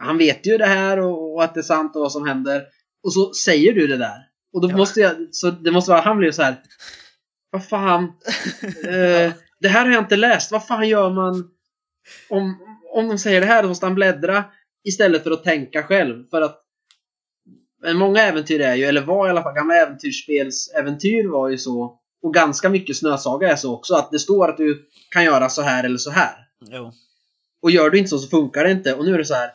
[0.02, 2.64] Han vet ju det här och, och att det är sant och vad som händer.
[3.04, 4.18] Och så säger du det där.
[4.54, 4.78] Och då Ja.
[4.78, 6.56] måste jag, så det måste vara, han blir så här.
[7.50, 8.04] Vad fan.
[8.84, 10.52] eh, det här har jag inte läst.
[10.52, 11.50] Vad fan gör man
[12.30, 12.58] om,
[12.94, 13.64] om de säger det här?
[13.64, 14.44] Då måste han bläddra
[14.84, 16.30] istället för att tänka själv.
[16.30, 16.62] För att
[17.86, 22.00] men många äventyr är ju, eller var i alla fall, gamla äventyrsspelsäventyr var ju så.
[22.24, 23.96] Och ganska mycket Snösaga är så också.
[23.96, 26.36] Att det står att du kan göra så här eller så här.
[26.72, 26.92] Jo.
[27.62, 28.94] Och gör du inte så så funkar det inte.
[28.94, 29.50] Och nu är det så här.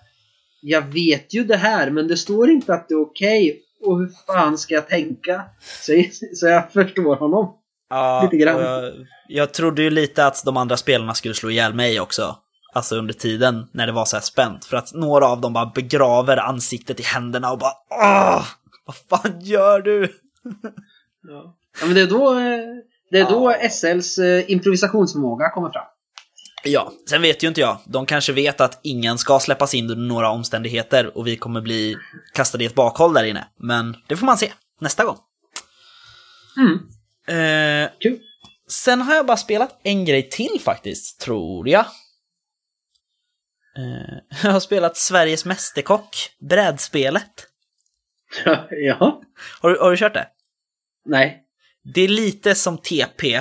[0.63, 3.63] Jag vet ju det här men det står inte att det är okej.
[3.85, 5.45] Och hur fan ska jag tänka?
[5.83, 7.57] Så så jag förstår honom.
[7.91, 8.61] Ja, Lite grann.
[8.61, 8.93] Jag,
[9.29, 12.37] jag trodde ju lite att de andra spelarna skulle slå ihjäl mig också.
[12.73, 14.65] Alltså under tiden när det var så här spänt.
[14.65, 18.47] För att några av dem bara begraver ansiktet i händerna och bara Åh!
[18.87, 20.15] Vad fan gör du?
[21.29, 22.59] Ja, men det är då, eh,
[23.11, 23.69] det är då Ja.
[23.71, 25.85] SLs eh, improvisationsförmåga kommer fram.
[26.65, 27.79] Ja, sen vet ju inte jag.
[27.87, 31.97] De kanske vet att ingen ska släppas in under några omständigheter och vi kommer bli
[32.35, 33.49] kastade i ett bakhåll där inne.
[33.57, 35.17] Men det får man se nästa gång.
[36.57, 36.79] Mm.
[37.29, 38.19] Eh, Kul.
[38.69, 41.85] sen har jag bara spelat en grej till faktiskt, tror jag.
[43.81, 47.47] Eh, jag har spelat Sveriges Mästerkock, brädspelet.
[48.71, 49.23] ja.
[49.61, 50.27] Har du, har du kört det?
[51.05, 51.43] Nej.
[51.95, 53.35] Det är lite som TP.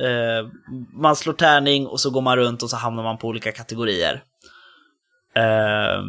[0.00, 0.46] Eh,
[0.92, 4.22] man slår tärning och så går man runt och så hamnar man på olika kategorier.
[5.36, 6.02] Eh,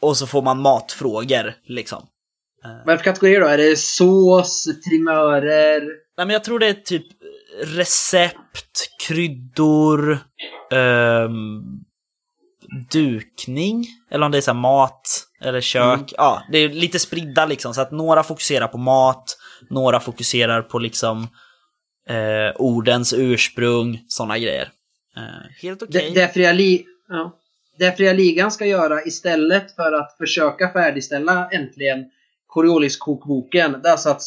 [0.00, 2.06] och så får man matfrågor, liksom.
[2.62, 3.46] Vad är det för kategorier då?
[3.46, 5.80] Är det sås, trimörer?
[6.16, 7.06] Nej men jag tror det är typ
[7.64, 10.18] recept, kryddor,
[10.72, 11.62] ehm,
[12.90, 15.94] dukning, eller om det är så mat, eller kök.
[15.94, 16.06] Mm.
[16.16, 19.38] Ja, det är lite spridda liksom, så att några fokuserar på mat,
[19.70, 21.28] några fokuserar på liksom
[22.08, 24.68] eh, ordens ursprung, sådana grejer.
[25.16, 25.22] Eh,
[25.62, 26.12] helt okej.
[26.14, 27.38] Det, det, li- ja.
[27.78, 32.04] det fria ligan ska göra istället för att försöka färdigställa äntligen
[32.46, 33.82] Coriolis-kokboken.
[33.82, 34.22] Det är alltså att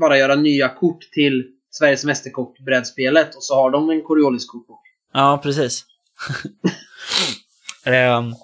[0.00, 4.80] bara göra nya kort till Sveriges Mästerkock-brädspelet och så har de en Coriolis-kokbok.
[5.12, 5.84] Ja, precis.
[7.84, 8.34] Ehm,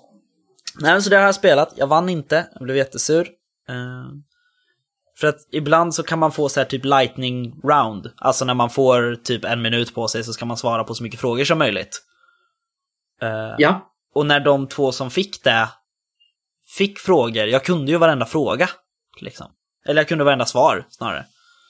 [0.81, 1.73] nej, så det har jag spelat.
[1.77, 2.47] Jag vann inte.
[2.55, 3.29] Jag blev jättesur.
[3.69, 4.23] Ehm,
[5.19, 8.11] för att ibland så kan man få så här typ lightning round.
[8.17, 11.03] Alltså när man får typ en minut på sig så ska man svara på så
[11.03, 12.03] mycket frågor som möjligt.
[13.23, 13.93] Ehm, Ja.
[14.15, 15.69] Och när de två som fick det
[16.77, 18.69] fick frågor, jag kunde ju varenda fråga.
[19.21, 19.47] Liksom.
[19.87, 21.25] Eller jag kunde varenda svar snarare.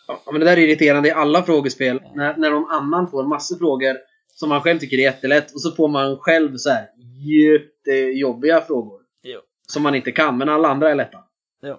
[0.08, 0.20] ja.
[0.32, 2.00] Men det där är irriterande i alla frågespel.
[2.14, 3.96] När, när någon annan får massor frågor
[4.38, 6.88] som man själv tycker är jättelätt och så får man själv så här
[7.26, 9.00] jättejobbiga frågor.
[9.22, 9.40] Jo.
[9.68, 11.18] Som man inte kan, men alla andra är lätta.
[11.62, 11.76] Jo.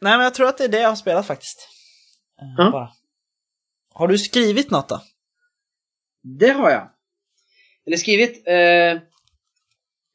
[0.00, 1.68] Nej, men jag tror att det är det jag har spelat faktiskt.
[2.58, 2.70] Ja.
[2.70, 2.88] Bara.
[3.94, 5.00] Har du skrivit något då?
[6.22, 6.90] Det har jag.
[7.86, 8.48] Eller skrivit.
[8.48, 9.02] Eh,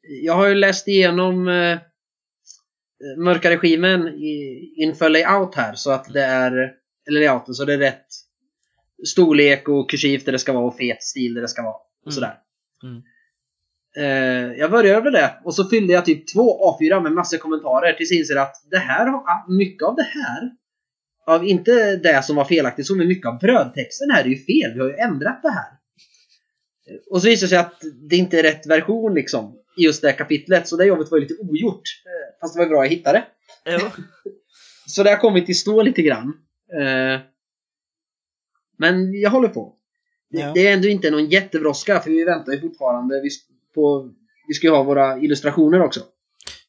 [0.02, 1.78] jag har ju läst igenom eh,
[3.16, 6.52] mörka regimen i, inför layout här så att det är
[7.08, 8.06] eller layouten så det är rätt
[9.06, 11.74] storlek och kursivt där det ska vara och fet stil där det ska vara.
[11.74, 12.12] Och Mm.
[12.14, 12.34] sådär.
[12.82, 13.02] Mm.
[13.96, 17.92] Eh, jag började med det och så fyllde jag typ två A4 med massor kommentarer
[17.92, 20.50] tills jag inser att det här, har- mycket av det här
[21.26, 24.72] av inte det som var felaktigt så mycket av brödtexten här är ju fel.
[24.74, 25.70] Vi har ju ändrat det här.
[27.10, 30.08] Och så visar det sig att det inte är rätt version liksom i just det
[30.08, 30.68] här kapitlet.
[30.68, 31.82] Så det jobbet var ju lite ogjort.
[32.06, 33.24] Eh, Fast det var bra jag hittade.
[33.66, 33.78] Jo.
[34.86, 36.32] Så det har kommit till stå lite grann.
[36.80, 37.20] Eh,
[38.80, 39.74] Men jag håller på.
[40.30, 40.52] Det, Ja.
[40.54, 43.22] det är ändå inte någon jättebrådska för vi väntar ju fortfarande
[43.74, 44.10] på...
[44.48, 46.00] Vi ska ju ha våra illustrationer också.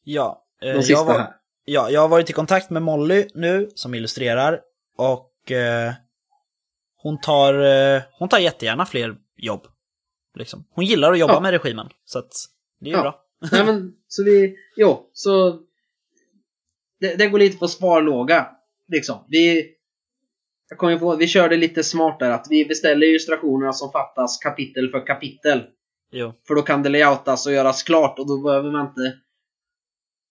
[0.04, 1.32] Ja, eh, De sista jag, var, här.
[1.64, 4.60] ja, jag har varit i kontakt med Molly nu, som illustrerar.
[4.96, 5.92] Och eh,
[6.96, 7.54] hon, tar,
[7.94, 9.66] eh, hon tar jättegärna fler jobb.
[10.34, 10.64] Liksom.
[10.70, 11.40] Hon gillar att jobba Ja.
[11.40, 12.32] med regimen, så att
[12.80, 13.02] det är ju Ja.
[13.02, 13.24] bra.
[13.52, 14.56] Nej men, så vi...
[14.76, 15.58] Jo, så...
[17.00, 18.48] Det, det går lite på sparlåga.
[18.88, 19.24] Liksom.
[19.28, 19.74] Vi...
[20.72, 24.90] Jag kommer på, vi körde lite smart där att vi beställer illustrationerna som fattas kapitel
[24.90, 25.62] för kapitel.
[26.12, 26.32] Jo.
[26.48, 29.16] För då kan det layoutas och göras klart och då behöver man inte...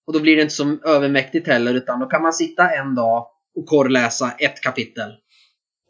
[0.08, 3.28] Och då blir det inte så övermäktigt heller utan då kan man sitta en dag
[3.56, 5.12] och korrläsa ett kapitel.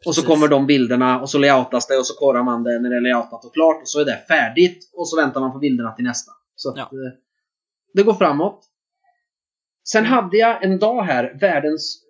[0.06, 0.28] Och så Precis.
[0.34, 3.00] kommer de bilderna och så layoutas det och så korrar man det när det är
[3.00, 6.04] layoutat och klart och så är det färdigt och så väntar man på bilderna till
[6.04, 6.32] nästa.
[6.56, 6.82] Så att, Ja.
[6.82, 7.12] eh,
[7.94, 8.64] det går framåt.
[9.88, 12.02] Sen hade jag en dag här världens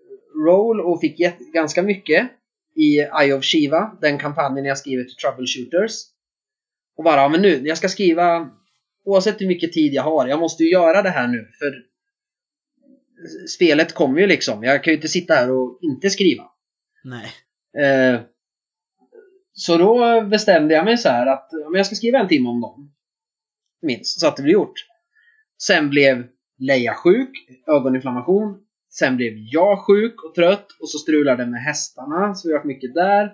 [0.47, 1.19] roll och fick
[1.53, 2.31] ganska mycket
[2.77, 5.93] i Eye of Shiva, den kampanjen jag skriver till Troubleshooters.
[6.97, 8.51] Och bara, ja, men nu, jag ska skriva
[9.05, 11.93] oavsett hur mycket tid jag har, jag måste ju göra det här nu för
[13.49, 14.63] spelet kommer ju liksom.
[14.63, 16.45] Jag kan ju inte sitta här och inte skriva.
[17.05, 17.33] Nej.
[17.85, 18.21] Eh,
[19.53, 22.61] så då bestämde jag mig så här att om jag ska skriva en timme om
[22.61, 22.93] dagen.
[23.83, 24.87] Minst, så att det blir gjort.
[25.63, 26.27] Sen blev
[26.59, 27.31] Leia sjuk,
[27.67, 28.65] ögoninflammation.
[28.93, 32.95] Sen blev jag sjuk och trött och så strulade med hästarna, så vi har mycket
[32.95, 33.33] där.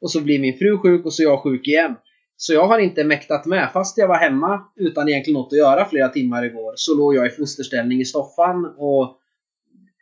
[0.00, 1.96] Och så blir min fru sjuk och så är jag sjuk igen.
[2.36, 5.88] Så jag har inte mäktat med, fast jag var hemma utan egentligen något att göra
[5.88, 9.18] flera timmar igår, så låg jag i fosterställning i soffan och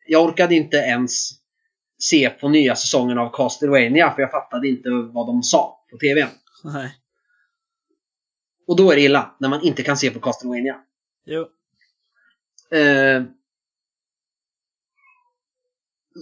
[0.07, 1.31] jag orkade inte ens
[1.99, 6.29] se på nya säsongen av Castlevania för jag fattade inte vad de sa på TVn.
[6.65, 6.95] Nej.
[8.67, 10.77] Och då är det illa, när man inte kan se på Castlevania.
[11.27, 11.41] Jo.
[12.79, 13.23] Eh,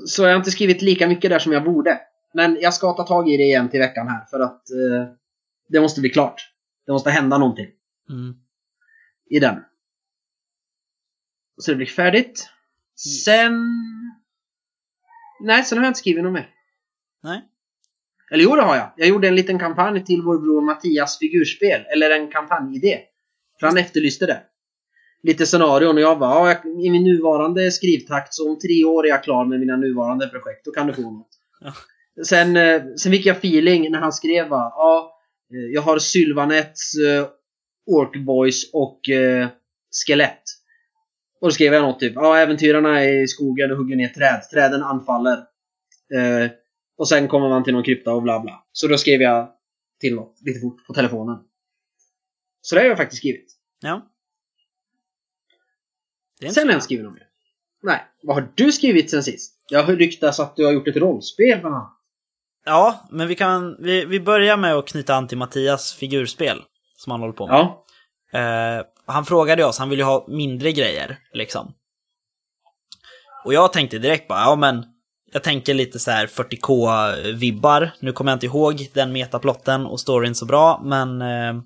[0.07, 2.01] så jag har inte skrivit lika mycket där som jag borde.
[2.35, 5.13] Men jag ska ta tag i det igen till veckan här för att eh,
[5.69, 6.53] det måste bli klart.
[6.87, 7.67] Det måste hända någonting
[8.11, 8.35] Mm.
[9.31, 9.57] i den.
[11.57, 12.49] Så det blir färdigt.
[13.25, 13.67] Sen...
[15.41, 16.51] Nej, sen har jag inte skrivit något mer.
[17.23, 17.45] Nej.
[18.31, 18.91] Eller jo, det har jag.
[18.97, 21.85] Jag gjorde en liten kampanj till vår bror Mattias figurspel.
[21.93, 23.01] Eller en kampanjidé.
[23.61, 24.43] För han efterlyste det.
[25.23, 29.09] Lite scenarion och jag bara, ja, i min nuvarande skrivtakt så om tre år är
[29.09, 30.65] jag klar med mina nuvarande projekt.
[30.65, 31.29] Då kan du få något.
[31.61, 31.73] Ja.
[32.25, 35.13] Sen, eh, sen fick jag feeling när han skrev bara, ja,
[35.55, 37.27] eh, jag har Sylvanets, eh,
[37.87, 39.49] Orc Boys och eh,
[40.07, 40.43] Skelett.
[41.41, 44.43] Och då skrev jag något typ, ja, äventyrarna är i skogen och hugger ner träd.
[44.53, 45.37] Träden anfaller.
[46.15, 46.51] Eh,
[46.99, 48.65] och sen kommer man till någon krypta och bla bla.
[48.73, 49.49] Så då skrev jag
[50.01, 51.39] till något lite fort på telefonen.
[52.61, 53.47] Så det har jag faktiskt skrivit.
[53.81, 54.11] Ja.
[56.41, 57.27] Sen inte skrivit något mer.
[57.83, 58.05] Nej.
[58.23, 59.55] Vad har du skrivit sen sist?
[59.69, 61.95] Jag har ryktats att du har gjort ett rollspel bland annat.
[62.65, 63.77] Ja, men vi kan...
[63.81, 66.63] Vi, vi börjar med att knyta an till Mattias figurspel.
[66.97, 67.57] Som han håller på med.
[67.57, 67.85] Ja.
[68.33, 71.75] Eh, han frågade oss, han vill ju ha mindre grejer, liksom.
[73.45, 74.85] Och jag tänkte direkt bara, ja men...
[75.33, 77.91] Jag tänker lite så här 40k-vibbar.
[78.01, 81.23] Nu kommer jag inte ihåg den metaplotten och storyn så bra, men...
[81.23, 81.63] Eh,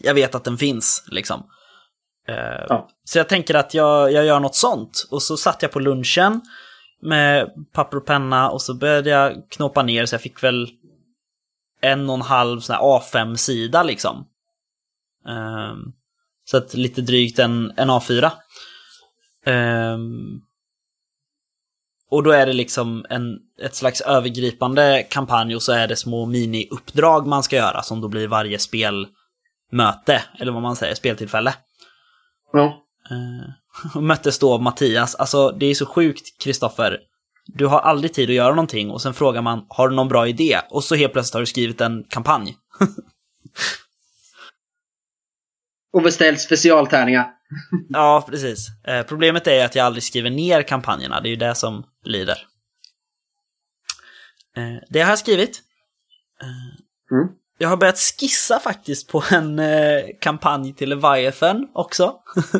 [0.00, 1.50] jag vet att den finns, liksom.
[2.28, 2.88] Eh, Ja.
[3.04, 5.06] Så jag tänker att jag, jag gör något sånt.
[5.10, 6.40] Och så satt jag på lunchen
[7.02, 10.68] med papper och penna och så började jag knåpa ner så jag fick väl
[11.80, 14.26] en och en halv sån här A5-sida liksom.
[15.28, 15.92] Ehm,
[16.44, 18.30] så att lite drygt en, en A4.
[19.44, 20.40] Ehm,
[22.10, 26.26] och då är det liksom en, ett slags övergripande kampanj och så är det små
[26.26, 31.54] mini-uppdrag man ska göra som då blir varje spelmöte, eller vad man säger, speltillfälle.
[32.52, 32.84] Ja.
[33.10, 35.14] Eh, och möttes då av Mattias.
[35.14, 36.98] Alltså det är så sjukt, Kristoffer.
[37.46, 40.28] Du har aldrig tid att göra någonting och sen frågar man, har du någon bra
[40.28, 40.60] idé?
[40.70, 42.56] Och så helt plötsligt har du skrivit en kampanj.
[45.92, 47.26] Och beställt specialtärningar.
[47.88, 48.66] Ja, precis.
[48.84, 52.38] Eh, problemet är att jag aldrig skriver ner kampanjerna, det är ju det som lider.
[54.56, 55.62] Eh, det har jag skrivit.
[56.42, 56.78] Eh,
[57.10, 57.28] Mm.
[57.58, 62.14] Jag har börjat skissa faktiskt på en eh, kampanj till Leviathan också.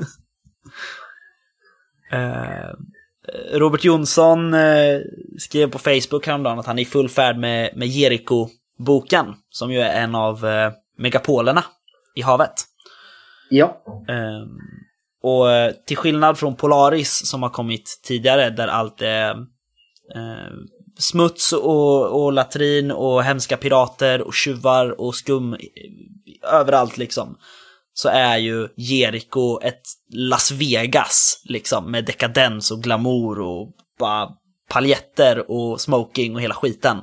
[2.13, 2.71] eh,
[3.53, 5.01] Robert Jonsson eh,
[5.39, 9.81] skrev på Facebook häromdagen att han är i full färd med, med Jericho-boken, som ju
[9.81, 11.65] är en av eh, megapolerna
[12.15, 12.55] i havet.
[13.51, 13.83] Ja.
[14.09, 14.49] Ehm,
[15.23, 19.31] och eh, till skillnad från Polaris som har kommit tidigare där allt är
[20.15, 20.53] eh,
[20.99, 25.57] smuts och, och latrin och hemska pirater och tjuvar och skum
[26.43, 27.39] överallt liksom.
[27.95, 29.83] Så är ju Jericho ett
[30.13, 34.29] Las Vegas liksom med dekadens och glamour och bara
[34.69, 36.99] paljetter och smoking och hela skiten.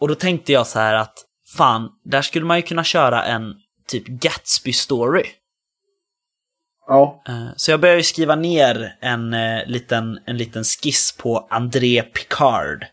[0.00, 1.14] Och då tänkte jag så här att
[1.56, 3.54] fan, där skulle man ju kunna köra en
[3.88, 5.24] typ Gatsby-story.
[6.86, 7.22] Ja.
[7.28, 12.86] Eh, Så jag började skriva ner en, eh, liten, en liten skiss på André Picard.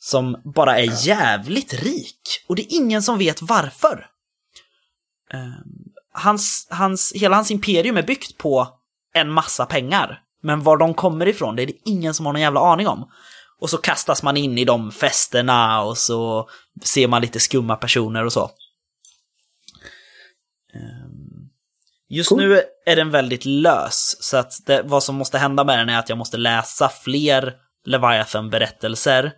[0.00, 2.20] Som bara är jävligt rik.
[2.48, 4.06] Och det är ingen som vet varför.
[5.32, 5.38] Eh,
[6.12, 8.68] Hans, hans, hela hans imperium är byggt på
[9.14, 10.22] en massa pengar.
[10.42, 13.10] Men var de kommer ifrån, det är det ingen som har någon jävla aning om.
[13.60, 16.48] Och så kastas man in i de festerna och så
[16.84, 18.50] ser man lite skumma personer och så.
[22.08, 22.38] Just Cool.
[22.38, 25.98] nu är den väldigt lös, så att det, vad som måste hända med den är
[25.98, 29.32] att jag måste läsa fler Leviathan-berättelser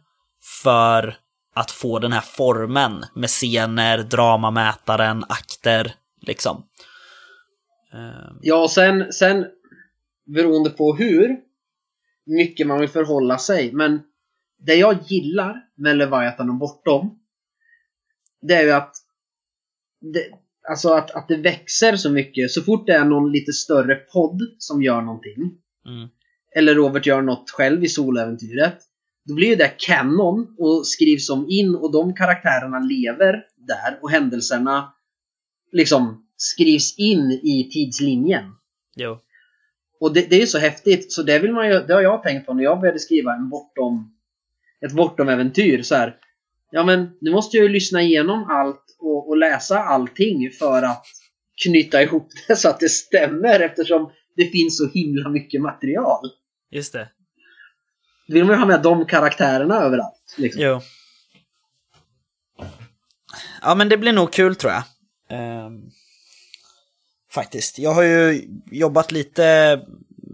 [0.62, 1.16] för
[1.55, 6.64] att få den här formen med scener, dramamätaren, akter, liksom.
[7.92, 8.38] Ehm.
[8.42, 9.46] Ja, och sen, sen...
[10.26, 11.36] beroende på hur
[12.26, 13.72] mycket man vill förhålla sig.
[13.72, 14.01] Men
[14.59, 17.20] det jag gillar med Leviathan och Bortom
[18.42, 18.96] det är ju att
[20.01, 20.26] det,
[20.68, 22.50] alltså att, att det växer så mycket.
[22.50, 25.56] Så fort det är någon lite större podd som gör någonting
[25.86, 26.08] Mm.
[26.56, 28.78] eller Robert gör något själv i soläventyret.
[29.24, 34.11] Då blir ju det kanon och skrivs om in och de karaktärerna lever där och
[34.11, 34.92] händelserna
[35.72, 38.44] liksom skrivs in i tidslinjen.
[38.96, 39.18] Jo.
[40.00, 42.46] Och det, det är så häftigt, så det vill man ju, det har jag tänkt
[42.46, 44.14] på när jag började skriva en bortom,
[44.80, 46.16] ett bortom-äventyr så här.
[46.70, 51.07] Ja men, nu måste jag ju lyssna igenom allt och, och läsa allting för att
[51.64, 56.30] knyta ihop det så att det stämmer eftersom det finns så himla mycket material.
[56.70, 57.09] Just det.
[58.28, 60.34] Vill man ju ha med de karaktärerna överallt.
[60.38, 60.62] Liksom.
[60.62, 60.80] Jo.
[63.62, 64.82] Ja, men det blir nog kul tror jag.
[65.30, 65.80] Ehm,
[67.32, 67.78] faktiskt.
[67.78, 69.80] Jag har ju jobbat lite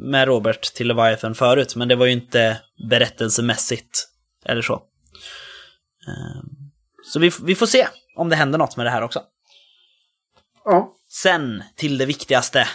[0.00, 2.60] med Robert till Leviathan förut, men det var ju inte
[2.90, 4.08] berättelsemässigt
[4.44, 4.74] eller så.
[6.08, 6.70] Ehm,
[7.04, 7.86] så vi, vi får se
[8.16, 9.22] om det händer något med det här också.
[10.64, 10.92] Ja.
[11.08, 12.68] Sen till det viktigaste.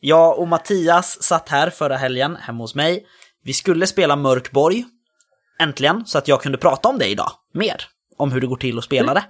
[0.00, 3.06] Jag och Mattias satt här förra helgen hemma hos mig.
[3.44, 4.84] Vi skulle spela Mörkborg.
[5.60, 7.32] Äntligen, så att jag kunde prata om det idag.
[7.54, 7.84] Mer.
[8.16, 9.24] Om hur det går till att spela det.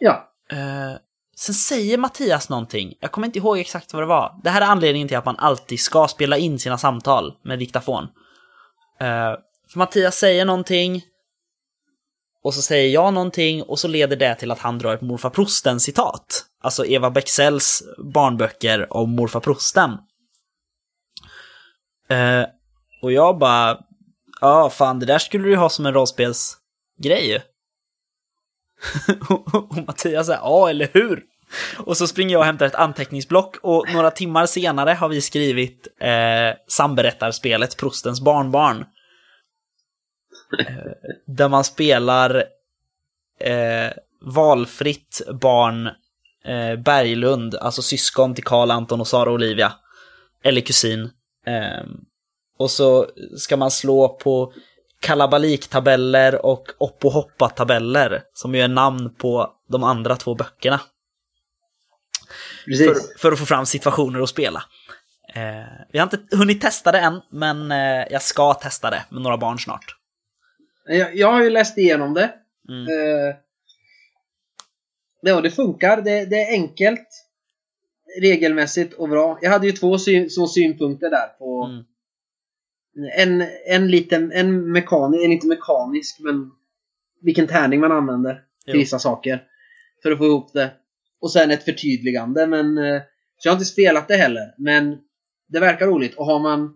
[0.00, 0.32] Ja.
[0.50, 0.92] Eh,
[1.36, 2.94] sen säger Mattias någonting.
[3.00, 4.40] Jag kommer inte ihåg exakt vad det var.
[4.44, 8.04] Det här är anledningen till att man alltid ska spela in sina samtal med diktafon.
[9.00, 9.34] Eh,
[9.68, 11.02] för Mattias säger någonting.
[12.44, 15.30] Och så säger jag någonting och så leder det till att han drar ett morfar
[15.30, 16.44] Prosten-citat.
[16.62, 17.82] Alltså Eva Bexells
[18.14, 19.90] barnböcker om morfar Prosten.
[22.08, 22.44] Eh,
[23.02, 23.78] och jag bara,
[24.40, 27.40] ja fan det där skulle du ju ha som en rollspelsgrej ju.
[29.28, 31.22] och Mattias säger ja, eller hur?
[31.78, 35.88] Och så springer jag och hämtar ett anteckningsblock och några timmar senare har vi skrivit
[36.00, 38.84] eh, samberättarspelet Prostens barnbarn.
[40.58, 40.92] Eh,
[41.26, 42.44] där man spelar
[43.40, 45.86] eh, valfritt barn
[46.44, 49.72] eh, Berglund, alltså syskon till Karl Anton och Sara Olivia.
[50.42, 51.10] Eller kusin.
[51.46, 51.84] Eh,
[52.58, 54.52] och så ska man slå på
[55.00, 60.80] kalabaliktabeller och oppo hoppa-tabeller, som ju är namn på de andra två böckerna.
[62.64, 64.62] För, för att få fram situationer att spela.
[65.34, 69.22] Eh, vi har inte hunnit testa det än, men eh, jag ska testa det med
[69.22, 69.96] några barn snart.
[70.84, 72.34] Jag, jag har ju läst igenom det.
[72.68, 72.86] Mm.
[72.86, 73.34] Eh,
[75.22, 76.02] ja, det funkar.
[76.02, 77.08] Det, det är enkelt.
[78.20, 79.38] Regelmässigt och bra.
[79.42, 83.10] Jag hade ju två syn, så synpunkter där på Mm.
[83.16, 86.50] en, en liten, en mekanisk, en inte mekanisk, men
[87.20, 89.42] vilken tärning man använder till vissa saker.
[90.02, 90.70] För att få ihop det.
[91.20, 93.02] Och sen ett förtydligande, men eh,
[93.38, 94.54] så jag har inte spelat det heller.
[94.58, 94.98] Men
[95.48, 96.14] det verkar roligt.
[96.14, 96.74] Och har man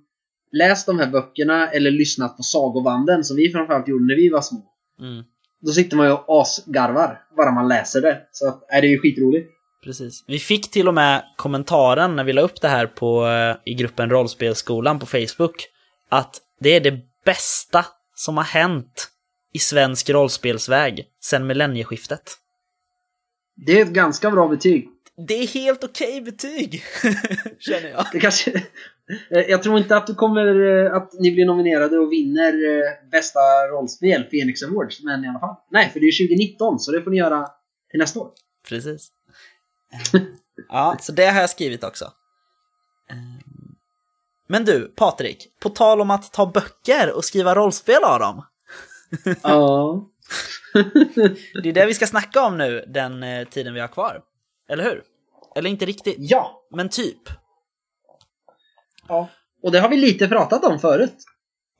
[0.58, 4.40] läst de här böckerna eller lyssnat på sagovanden som vi framförallt gjorde när vi var
[4.40, 4.62] små.
[5.00, 5.24] Mm.
[5.60, 8.22] Då sitter man ju och asgarvar bara man läser det.
[8.32, 9.50] Så att, är det är ju skitroligt.
[9.84, 10.24] Precis.
[10.26, 13.74] Vi fick till och med kommentaren när vi la upp det här på, eh, i
[13.74, 15.68] gruppen Rollspelsskolan på Facebook,
[16.08, 19.08] att det är det bästa som har hänt
[19.52, 22.22] i svensk rollspelsväg sedan millennieskiftet.
[23.66, 24.88] Det är ett ganska bra betyg.
[25.28, 26.82] Det är helt okej betyg,
[27.58, 28.06] känner jag.
[28.12, 28.62] Det kanske...
[29.30, 30.46] Eh, Jag tror inte att du kommer
[30.86, 33.40] eh, att ni blir nominerade och vinner eh, bästa
[33.70, 35.56] rollspel, Phoenix Awards, men i alla fall.
[35.70, 37.48] Nej, för det är 2019, så det får ni göra
[37.90, 38.30] till nästa år.
[38.68, 39.08] Precis.
[40.68, 42.12] Ja, så det har jag skrivit också.
[44.48, 48.44] Men du, Patrik, på tal om att ta böcker och skriva rollspel av dem.
[49.42, 50.04] Ja.
[51.62, 54.20] Det är det vi ska snacka om nu, den tiden vi har kvar.
[54.68, 55.02] Eller hur?
[55.56, 56.62] Eller inte riktigt, ja.
[56.70, 57.28] men typ.
[59.08, 59.28] Ja.
[59.62, 61.14] Och det har vi lite pratat om förut.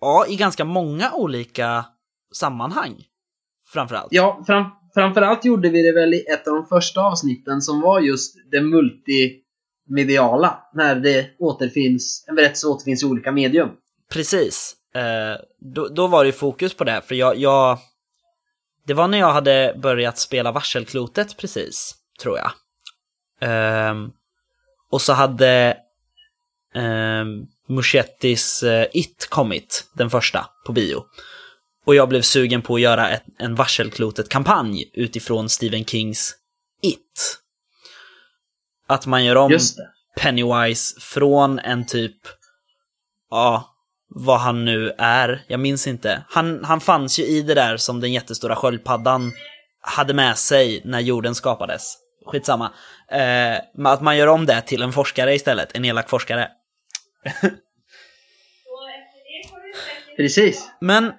[0.01, 1.85] Ja, i ganska många olika
[2.35, 3.05] sammanhang.
[3.72, 4.09] Framförallt.
[4.11, 8.01] Ja, fram, framförallt gjorde vi det väl i ett av de första avsnitten som var
[8.01, 10.59] just det multimediala.
[10.74, 13.68] När det återfinns, en berättelse återfinns i olika medium.
[14.12, 14.77] Precis.
[14.95, 17.79] Eh, då, då var det ju fokus på det, för jag, jag...
[18.87, 22.51] Det var när jag hade börjat spela Varselklotet precis, tror jag.
[23.41, 24.11] Ehm,
[24.91, 25.77] och så hade
[26.77, 31.05] um, Muschettis eh, It kommit, den första, på bio.
[31.87, 36.35] Och jag blev sugen på att göra ett, en Varselklotet-kampanj utifrån Stephen Kings
[36.83, 37.39] It.
[38.87, 39.59] Att man gör om.
[40.20, 42.16] Pennywise från en typ,
[43.31, 43.77] ja,
[44.09, 46.24] vad han nu är, jag minns inte.
[46.29, 49.33] Han, han fanns ju i det där som den jättestora sköldpaddan
[49.81, 51.97] hade med sig när jorden skapades.
[52.27, 52.72] Skitsamma.
[53.11, 56.49] Eh, att man gör om det till en forskare istället, en elak forskare.
[60.16, 60.70] Precis.
[60.81, 61.12] Men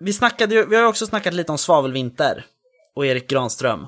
[0.00, 2.44] vi snackade ju, vi har ju också snackat lite om Svavelvinter
[2.94, 3.86] och Erik Granström.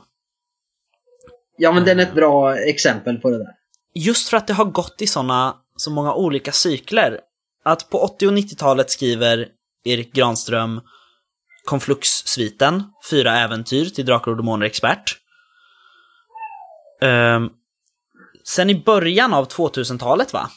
[1.57, 3.55] Ja, men den är ett bra exempel på det där.
[3.95, 7.21] Just för att det har gått i såna, så många olika cykler.
[7.65, 9.49] Att på 80 och 90-talet skriver
[9.85, 10.81] Erik Granström
[11.65, 15.19] Konflux-sviten, fyra äventyr till Drakar och Demoner Expert.
[17.03, 17.51] Ehm,
[18.45, 20.51] sen i början av 2000-talet, va?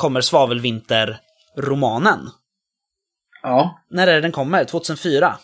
[0.00, 2.28] Kommer Svavelvinter-romanen.
[3.42, 3.80] Ja.
[3.90, 4.64] När är det den kommer?
[4.64, 5.36] 2004?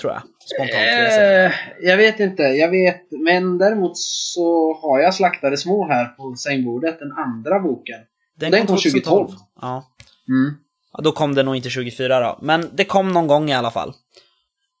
[0.00, 0.22] Tror jag.
[0.38, 1.46] Spontant vill jag säga.
[1.46, 3.02] Eh, jag vet inte, jag vet.
[3.24, 7.98] Men däremot så har jag Slaktade små här på sängbordet, den andra boken.
[8.36, 9.28] den kom 2012.
[9.60, 9.84] Ja.
[10.28, 10.54] Mm.
[10.92, 13.70] Ja, Då kom det nog inte 24 då, men det kom någon gång i alla
[13.70, 13.92] fall.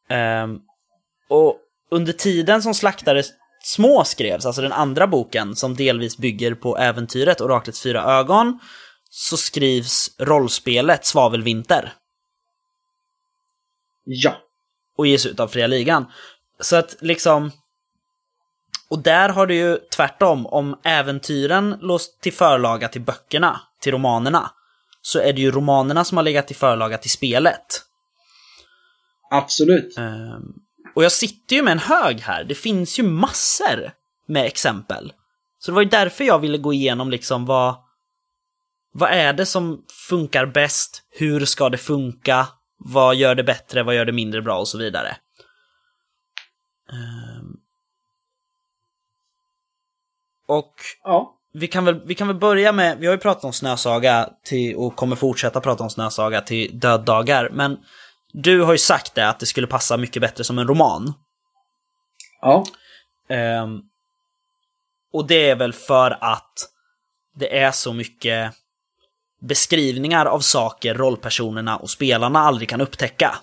[0.08, 0.58] Ehm,
[1.28, 1.56] och
[1.90, 3.22] under tiden som Slaktare
[3.62, 8.58] små skrevs, alltså den andra boken som delvis bygger på äventyret Oraklets fyra ögon,
[9.10, 11.92] så skrivs rollspelet Svavelvinter
[14.04, 14.36] Ja.
[14.96, 16.06] och ges ut av Fria Ligan.
[16.60, 17.50] Så att liksom...
[18.88, 24.50] Och där har det ju tvärtom, om äventyren låst till förlaga till böckerna, till romanerna,
[25.02, 27.84] så är det ju romanerna som har legat till förlaga till spelet.
[29.30, 29.98] Absolut.
[29.98, 30.54] Ehm,
[30.94, 33.92] och jag sitter ju med en hög här, det finns ju massor
[34.26, 35.12] med exempel.
[35.58, 37.74] Så det var ju därför jag ville gå igenom liksom vad...
[38.92, 41.02] Vad är det som funkar bäst?
[41.10, 42.46] Hur ska det funka?
[42.76, 43.82] Vad gör det bättre?
[43.82, 44.58] Vad gör det mindre bra?
[44.58, 45.16] Och så vidare.
[46.92, 47.56] Ehm.
[50.46, 50.74] Och
[51.04, 51.36] Ja.
[51.52, 54.76] vi kan, väl, vi kan väl börja med, vi har ju pratat om Snösaga till,
[54.76, 57.78] och kommer fortsätta prata om Snösaga till döddagar, men
[58.32, 61.14] du har ju sagt det att det skulle passa mycket bättre som en roman.
[62.40, 62.64] Ja.
[63.28, 63.80] Ehm,
[65.12, 66.52] och det är väl för att
[67.34, 68.54] det är så mycket
[69.40, 73.34] beskrivningar av saker rollpersonerna och spelarna aldrig kan upptäcka.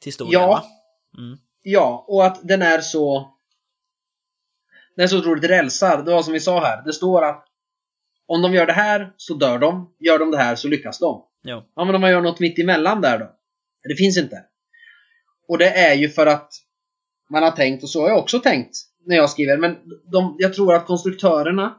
[0.00, 0.46] Till stor del, Ja.
[0.46, 0.64] va?
[1.18, 1.38] Mm.
[1.62, 3.32] Ja, och att den är så...
[4.96, 6.04] Den är så otroligt rälsad.
[6.04, 6.82] Det var som vi sa här.
[6.84, 7.44] Det står att
[8.26, 9.94] om de gör det här så dör de.
[9.98, 11.24] Gör de det här så lyckas de.
[11.42, 11.62] Jo.
[11.76, 13.32] Ja, men om man gör något mitt emellan där då?
[13.88, 14.44] Det finns inte.
[15.48, 16.52] Och det är ju för att
[17.30, 19.76] man har tänkt, och så har jag också tänkt när jag skriver, men
[20.12, 21.76] de, jag tror att konstruktörerna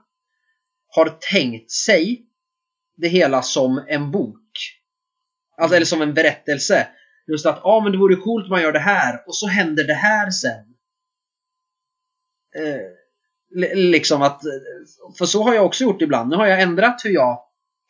[0.87, 2.25] har tänkt sig
[2.97, 4.43] det hela som en bok.
[5.57, 6.87] Alltså, eller som en berättelse.
[7.31, 9.83] Just att, ah, men det vore coolt om man gör det här, och så händer
[9.83, 10.65] det här sen.
[12.55, 12.81] Eh,
[13.55, 14.41] li- liksom att,
[15.17, 16.29] för så har jag också gjort ibland.
[16.29, 17.43] Nu har jag ändrat hur jag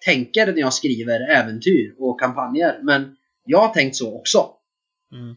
[0.06, 2.80] tänker när jag skriver äventyr och kampanjer.
[2.84, 4.50] Men jag har tänkt så också.
[5.12, 5.36] Mm.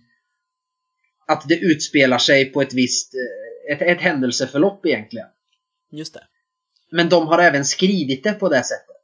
[1.26, 5.28] Att det utspelar sig på ett visst eh, ett, ett händelseförlopp egentligen.
[5.92, 6.26] Just det.
[6.90, 8.96] Men de har även skrivit det på det sättet.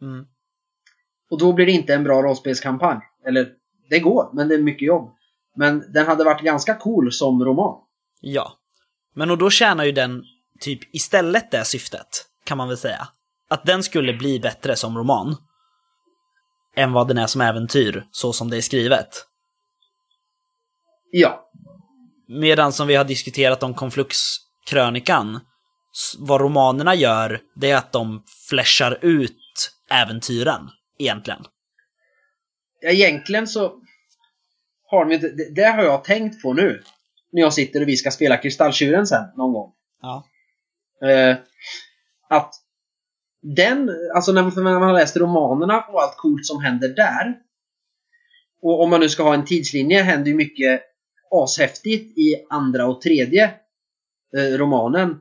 [0.00, 0.26] Mm.
[1.30, 3.00] Och då blir det inte en bra rollspelskampanj.
[3.26, 3.48] Eller,
[3.90, 5.10] det går, men det är mycket jobb.
[5.56, 7.80] Men den hade varit ganska cool som roman.
[8.20, 8.52] Ja.
[9.14, 10.22] Men och då tjänar ju den
[10.60, 12.06] typ istället det syftet,
[12.44, 13.08] kan man väl säga.
[13.48, 15.36] Att den skulle bli bättre som roman.
[16.76, 19.08] Än vad den är som äventyr, så som det är skrivet.
[21.10, 21.50] Ja,
[22.28, 25.42] Medan som vi har diskuterat om Konflux-krönikan, s-
[26.18, 31.44] vad romanerna gör, det är att de flashar ut äventyren, egentligen.
[32.80, 33.80] Ja, egentligen så
[34.86, 36.82] har de inte, det, det har jag tänkt på nu.
[37.32, 39.72] När jag sitter och vi ska spela Kristalltjuren sen någon gång.
[40.00, 40.24] Ja.
[41.08, 41.36] Eh,
[42.28, 42.54] att
[43.42, 46.88] den, alltså när man, för när man har läst romanerna och allt coolt som händer
[46.88, 47.34] där.
[48.62, 50.82] Och om man nu ska ha en tidslinje händer ju mycket
[51.30, 53.44] ashäftigt i andra och tredje
[54.36, 55.20] eh, romanen.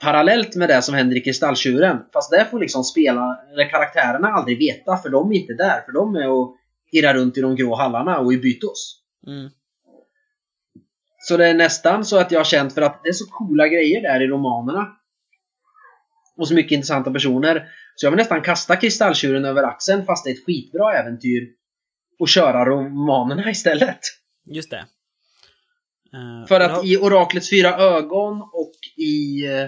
[0.00, 1.98] Parallellt med det som händer i Kristalltjuren.
[2.12, 5.80] Fast där får liksom spela, eller karaktärerna aldrig veta för de är inte där.
[5.80, 6.56] För de är och
[6.92, 9.02] irrar runt i de grå hallarna och i Bytos.
[9.26, 9.50] Mm.
[11.18, 13.68] Så det är nästan så att jag har känt för att det är så coola
[13.68, 14.88] grejer där i romanerna.
[16.36, 17.68] Och så mycket intressanta personer.
[17.96, 21.48] Så jag vill nästan kasta Kristalltjuren över axeln fast det är ett skitbra äventyr.
[22.18, 24.00] Och köra romanerna istället.
[24.44, 24.86] Just det.
[26.14, 29.66] Eh, För att ja, i Oraklets fyra ögon och i eh,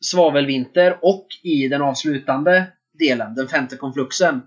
[0.00, 4.42] Svavelvinter och i den avslutande delen, den femte konfluxen.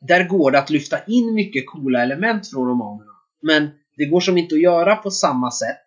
[0.00, 3.12] Där går det att lyfta in mycket coola element från romanerna.
[3.42, 5.86] Men det går som inte att göra på samma sätt.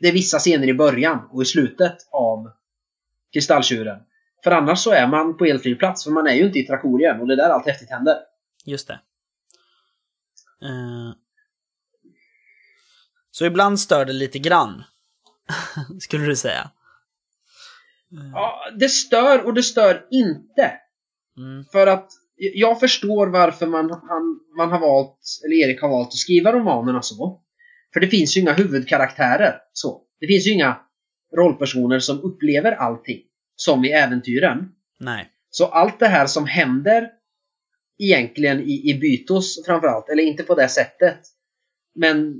[0.00, 2.50] Det är vissa scener i början och i slutet av
[3.32, 3.98] Kristalltjuren.
[4.44, 7.20] För annars så är man på elfri plats, för man är ju inte i Trakorien
[7.20, 8.16] och det är där allt häftigt händer.
[8.64, 9.00] Just det.
[10.62, 11.14] Eh,
[13.38, 14.84] Så ibland stör det lite grann,
[16.00, 16.70] skulle du säga.
[18.32, 20.72] Ja, det stör och det stör inte.
[21.36, 21.64] Mm.
[21.72, 26.14] För att jag förstår varför man, han, man har valt, eller Erik har valt att
[26.14, 27.42] skriva romanerna så.
[27.92, 29.54] För det finns ju inga huvudkaraktärer.
[29.72, 30.02] så.
[30.20, 30.80] Det finns ju inga
[31.36, 33.22] rollpersoner som upplever allting.
[33.56, 34.68] Som i äventyren.
[35.00, 35.28] Nej.
[35.50, 37.10] Så allt det här som händer
[37.98, 41.20] egentligen i, i Bytos framförallt, eller inte på det sättet.
[41.94, 42.34] Men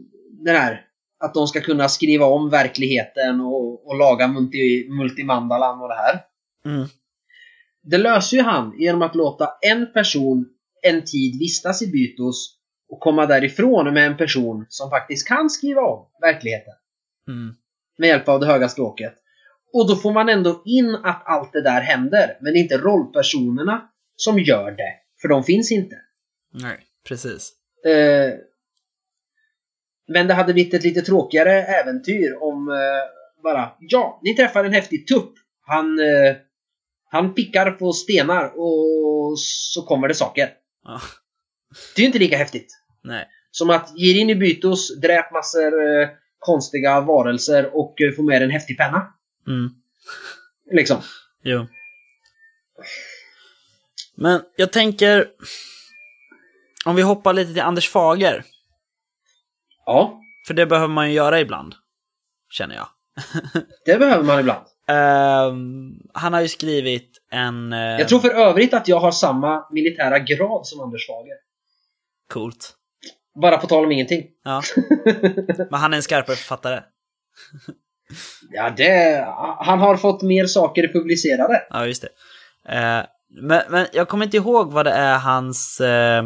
[0.45, 0.86] den här
[1.25, 6.21] att de ska kunna skriva om verkligheten och, och laga multi, multimandalan och det här.
[6.65, 6.89] Mm.
[7.83, 10.47] Det löser ju han genom att låta en person
[10.83, 12.57] en tid vistas i Bytos
[12.89, 16.75] och komma därifrån med en person som faktiskt kan skriva om verkligheten.
[17.29, 17.55] Mm.
[17.99, 19.15] Med hjälp av det höga språket.
[19.73, 22.39] Och då får man ändå in att allt det där händer.
[22.41, 24.95] Men det är inte rollpersonerna som gör det.
[25.21, 25.97] För de finns inte.
[26.53, 27.53] Nej, precis.
[27.87, 28.33] Eh,
[30.09, 34.73] men det hade blivit ett lite tråkigare äventyr om eh, bara Ja, ni träffar en
[34.73, 35.33] häftig tupp.
[35.67, 36.37] Han, eh,
[37.11, 40.51] han pickar på stenar och så kommer det saker.
[40.85, 41.01] Ja.
[41.95, 42.79] Det är ju inte lika häftigt.
[43.03, 43.29] Nej.
[43.51, 48.43] Som att ge in i bytos, dräp massor eh, konstiga varelser och eh, få med
[48.43, 49.15] en häftig penna.
[49.47, 49.71] Mm.
[50.71, 50.97] Liksom.
[51.43, 51.67] Jo.
[54.15, 55.29] Men jag tänker...
[56.85, 58.45] Om vi hoppar lite till Anders Fager.
[59.87, 61.75] Ja, För det behöver man ju göra ibland.
[62.51, 62.87] Känner jag.
[63.85, 64.67] det behöver man ibland.
[64.89, 67.73] Ehm, han har ju skrivit en...
[67.73, 71.35] Uh, Jag tror för övrigt att jag har samma militära grad som Anders Fager.
[72.33, 72.73] Coolt.
[73.43, 74.25] Bara på tal om ingenting.
[74.45, 74.63] Ja.
[75.71, 76.81] Men han är en skarpare författare.
[78.51, 79.25] Ja, det...
[79.59, 81.63] Han har fått mer saker publicerade.
[81.71, 82.09] Ja, just det.
[82.77, 83.05] Eh,
[83.43, 85.81] men, men jag kommer inte ihåg vad det är hans...
[85.81, 86.25] eh,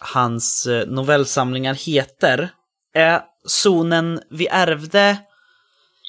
[0.00, 2.50] hans eh, novellsamlingar heter.
[2.94, 5.16] Är Zonen vi ärvde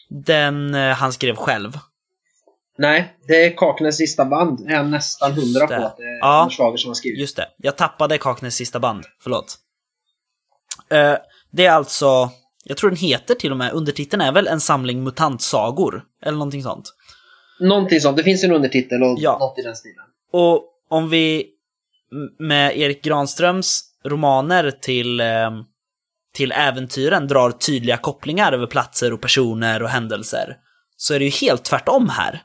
[0.10, 1.78] den eh, han skrev själv?
[2.78, 4.70] Nej, det är Kaknäs sista band.
[4.70, 5.86] Är jag nästan hundra på det.
[5.86, 6.42] att det är Ja.
[6.42, 7.20] Anders Fager som har skrivit.
[7.20, 9.06] Just det, jag tappade Kaknäs sista band.
[9.24, 9.56] Förlåt.
[10.90, 11.16] Eh,
[11.52, 12.30] det är alltså,
[12.64, 16.04] jag tror den heter till och med, undertiteln är väl en samling mutantsagor?
[16.26, 16.94] Eller någonting sånt.
[17.60, 18.18] Någonting sånt.
[18.18, 19.38] Det finns en undertitel och Ja.
[19.40, 20.06] något i den stilen.
[20.32, 21.48] Och om vi
[22.40, 25.52] med Erik Granströms romaner till, eh,
[26.34, 30.58] till äventyren drar tydliga kopplingar över platser och personer och händelser,
[30.98, 32.44] så är det ju helt tvärtom här.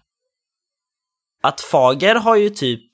[1.43, 2.93] Att Fager har ju typ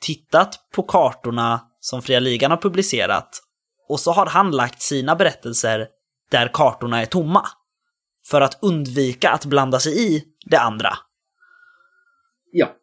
[0.00, 3.40] tittat på kartorna som Fria Ligan har publicerat
[3.88, 5.88] och så har han lagt sina berättelser
[6.30, 7.46] där kartorna är tomma.
[8.26, 10.92] För att undvika att blanda sig i det andra.
[12.52, 12.74] Ja.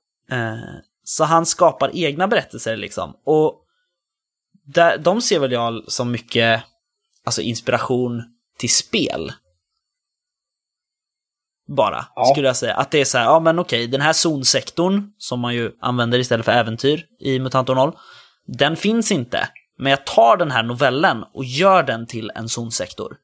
[1.11, 3.17] Så han skapar egna berättelser liksom.
[3.23, 3.65] Och
[4.65, 6.63] där, de ser väl jag som mycket
[7.23, 8.23] alltså inspiration
[8.57, 9.31] till spel.
[11.67, 12.25] Bara, Ja.
[12.25, 12.75] skulle jag säga.
[12.75, 16.19] Att det är så här, ja men okej, den här zonsektorn, som man ju använder
[16.19, 17.97] istället för äventyr i Mutantor 0,
[18.45, 19.49] den finns inte.
[19.77, 23.17] Men jag tar den här novellen och gör den till en zonsektor.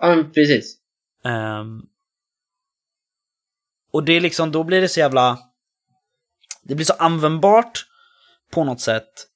[0.00, 0.76] ja men precis.
[1.24, 1.82] Ehm,
[3.92, 5.38] och det är liksom, då blir det så jävla...
[6.70, 7.86] Det blir så användbart
[8.50, 9.26] på något sätt.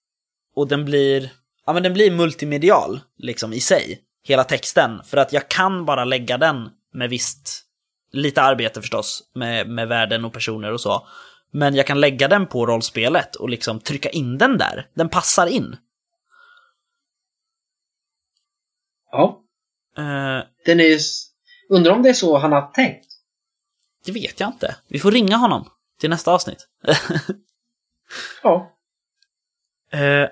[0.55, 1.32] Och den blir,
[1.66, 4.03] ja men den blir multimedial liksom i sig.
[4.22, 5.03] Hela texten.
[5.05, 7.64] För att jag kan bara lägga den med visst,
[8.12, 11.07] lite arbete förstås, med, med värden och personer och så.
[11.51, 14.89] Men jag kan lägga den på rollspelet och liksom trycka in den där.
[14.95, 15.76] Den passar in.
[19.12, 19.43] Ja.
[19.97, 20.99] Eh, Den är ju...
[21.68, 23.07] Undrar om det är så han har tänkt.
[24.05, 24.76] det vet jag inte.
[24.89, 25.70] Vi får ringa honom
[26.05, 26.69] till nästa avsnitt.
[28.43, 28.71] Ja.
[29.93, 30.29] Eh,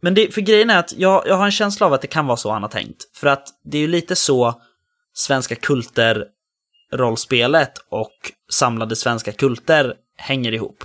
[0.00, 2.26] men det, för grejen är att jag, jag har en känsla av att det kan
[2.26, 3.16] vara så han har tänkt.
[3.16, 4.62] För att det är ju lite så
[5.12, 6.26] svenska kulter
[6.92, 10.84] rollspelet och samlade svenska kulter hänger ihop.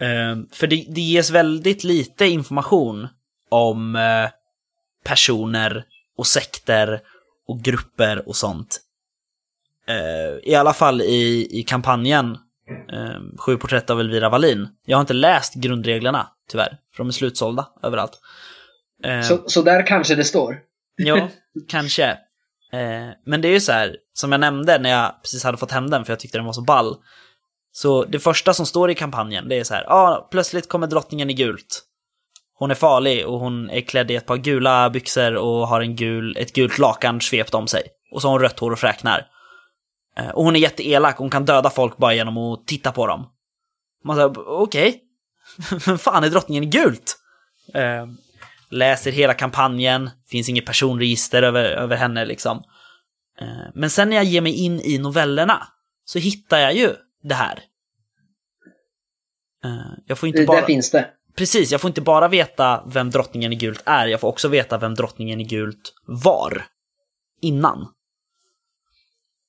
[0.00, 3.08] Eh, för det, det ges väldigt lite information
[3.50, 4.30] om eh,
[5.04, 5.84] personer
[6.16, 7.00] och sekter
[7.48, 8.80] och grupper och sånt.
[9.88, 12.30] Eh, I alla fall i, i kampanjen
[12.92, 14.68] eh, Sju porträtt av Elvira Wallin.
[14.86, 16.78] Jag har inte läst grundreglerna, tyvärr.
[16.96, 18.12] För de är slutsålda överallt.
[19.04, 20.58] Eh, Så, så där kanske det står.
[20.96, 21.28] Ja,
[21.68, 22.18] kanske.
[23.26, 25.90] Men det är ju så här, som jag nämnde när jag precis hade fått hem
[25.90, 26.96] den, för jag tyckte den var så ball.
[27.72, 30.86] Så det första som står i kampanjen, det är så här, ja, ah, plötsligt kommer
[30.86, 31.82] drottningen i gult.
[32.58, 35.96] Hon är farlig och hon är klädd i ett par gula byxor och har en
[35.96, 37.82] gul, ett gult lakan svept om sig.
[38.12, 39.26] Och så har hon rött hår och fräknar.
[40.18, 43.26] Eh, och hon är jätteelak, hon kan döda folk bara genom att titta på dem.
[44.04, 45.02] Man säger, okej.
[45.86, 47.16] Men fan är drottningen gult?
[47.74, 48.06] Eh,
[48.70, 52.62] läser hela kampanjen, finns inget personregister över, över henne liksom.
[53.40, 55.66] Eh, Men sen när jag ger mig in i novellerna
[56.04, 57.60] så hittar jag ju det här.
[59.64, 60.60] Eh, Jag får inte Det, bara...
[60.60, 61.10] Där finns det.
[61.36, 64.78] Precis, jag får inte bara veta vem drottningen i gult är, jag får också veta
[64.78, 66.64] vem drottningen i gult var.
[67.40, 67.88] Innan.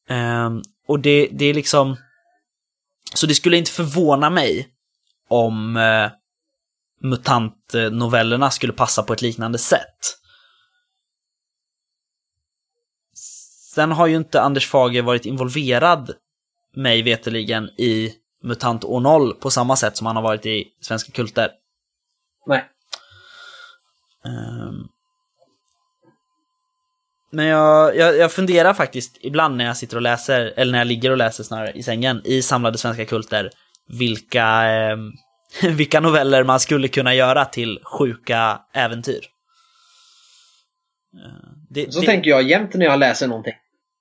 [0.07, 1.97] Ehm, och det, det är liksom...
[3.13, 4.69] Så det skulle inte förvåna mig
[5.27, 6.11] om uh,
[7.01, 10.17] mutantnovellerna skulle passa på ett liknande sätt.
[13.73, 16.13] Sen har ju inte Anders Fager varit involverad,
[16.73, 21.11] mig veteligen i MUTANT år 0 på samma sätt som han har varit i Svenska
[21.11, 21.51] Kulter.
[22.45, 22.69] Nej.
[24.25, 24.87] Ehm.
[27.29, 30.87] Men jag, jag, jag funderar faktiskt ibland när jag sitter och läser, eller när jag
[30.87, 33.51] ligger och läser snarare i sängen, i samlade svenska kulter,
[33.87, 35.11] vilka, ehm,
[35.75, 39.25] vilka noveller man skulle kunna göra till sjuka äventyr.
[41.15, 43.53] Eh, Det, Så det, tänker jag jämt när jag läser någonting.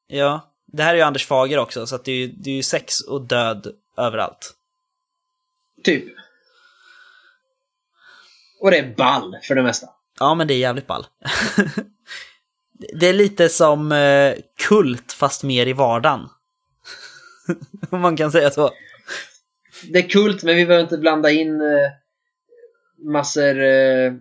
[0.07, 3.01] Ja, det här är ju Anders Fager också, så det, är, ju- det är sex
[3.01, 3.67] och död
[3.99, 4.53] överallt.
[5.85, 6.05] Typ.
[8.61, 9.87] Och det är ball för det mesta.
[10.21, 11.07] Ja, men det är jävligt ball.
[12.79, 14.35] det är lite som eh,
[14.69, 16.29] kult, fast mer i vardagen.
[17.91, 18.71] Om man kan säga så.
[19.89, 21.91] Det är kult, men vi behöver inte blanda in eh,
[22.99, 24.13] massor, eh,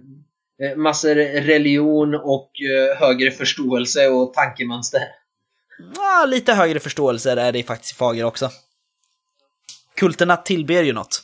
[0.62, 5.02] eh, massor religion och eh, högre förståelse och tankemönster.
[5.96, 8.50] Ja, lite högre förståelse är det faktiskt i Fager också.
[9.96, 11.22] Kulterna tillber ju något.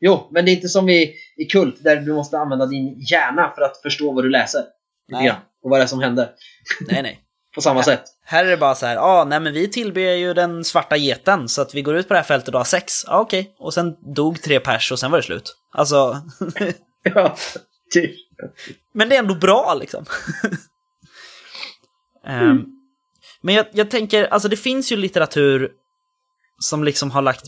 [0.00, 3.52] Jo, men det är inte som i, i kult där du måste använda din hjärna
[3.54, 4.64] för att förstå vad du läser.
[5.08, 5.26] Nej.
[5.26, 5.36] grann,
[5.66, 6.30] Och vad det är som händer.
[6.80, 7.20] Nej, nej.
[7.54, 8.02] På samma sätt.
[8.24, 11.48] Här är det bara så här, ah, nej men vi tillber ju den svarta geten,
[11.48, 13.04] så att vi går ut på det här fältet och har sex.
[13.06, 13.54] Ja, ah, okej.
[13.58, 15.56] Och sen dog tre pers och sen var det slut.
[15.72, 16.22] Alltså,
[17.14, 17.36] Ja,
[17.92, 18.16] typ.
[18.94, 20.04] Men det är ändå bra liksom.
[22.26, 22.64] Ehm,
[23.40, 25.70] men jag, jag tänker, alltså det finns ju litteratur
[26.58, 27.44] som liksom har lagt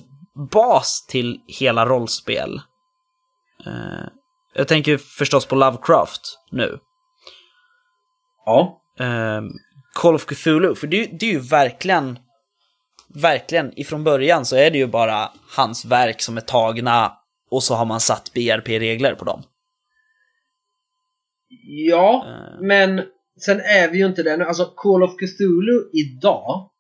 [0.51, 2.61] bas till hela rollspel.
[3.67, 4.07] Eh,
[4.55, 6.79] jag tänker förstås på Lovecraft nu.
[8.49, 8.81] Ja.
[9.01, 9.49] Ehm,
[9.95, 12.19] Call of Cthulhu, för det, det är ju verkligen,
[13.15, 17.13] verkligen ifrån början så är det ju bara hans verk som är tagna
[17.51, 19.43] och så har man satt BRP-regler på dem.
[21.89, 22.61] Ja, Eh.
[22.61, 23.03] men
[23.45, 24.45] sen är vi ju inte där nu.
[24.45, 26.71] Alltså Call of Cthulhu idag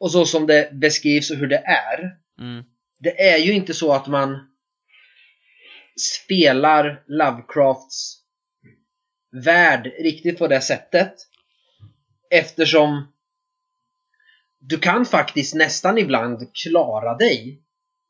[0.00, 2.00] och så som det beskrivs och hur det är.
[2.40, 2.64] Mm.
[2.98, 4.38] Det är ju inte så att man
[6.24, 8.23] spelar Lovecrafts
[9.34, 11.14] värld riktigt på det sättet.
[12.30, 13.12] Eftersom
[14.58, 17.60] du kan faktiskt nästan ibland klara dig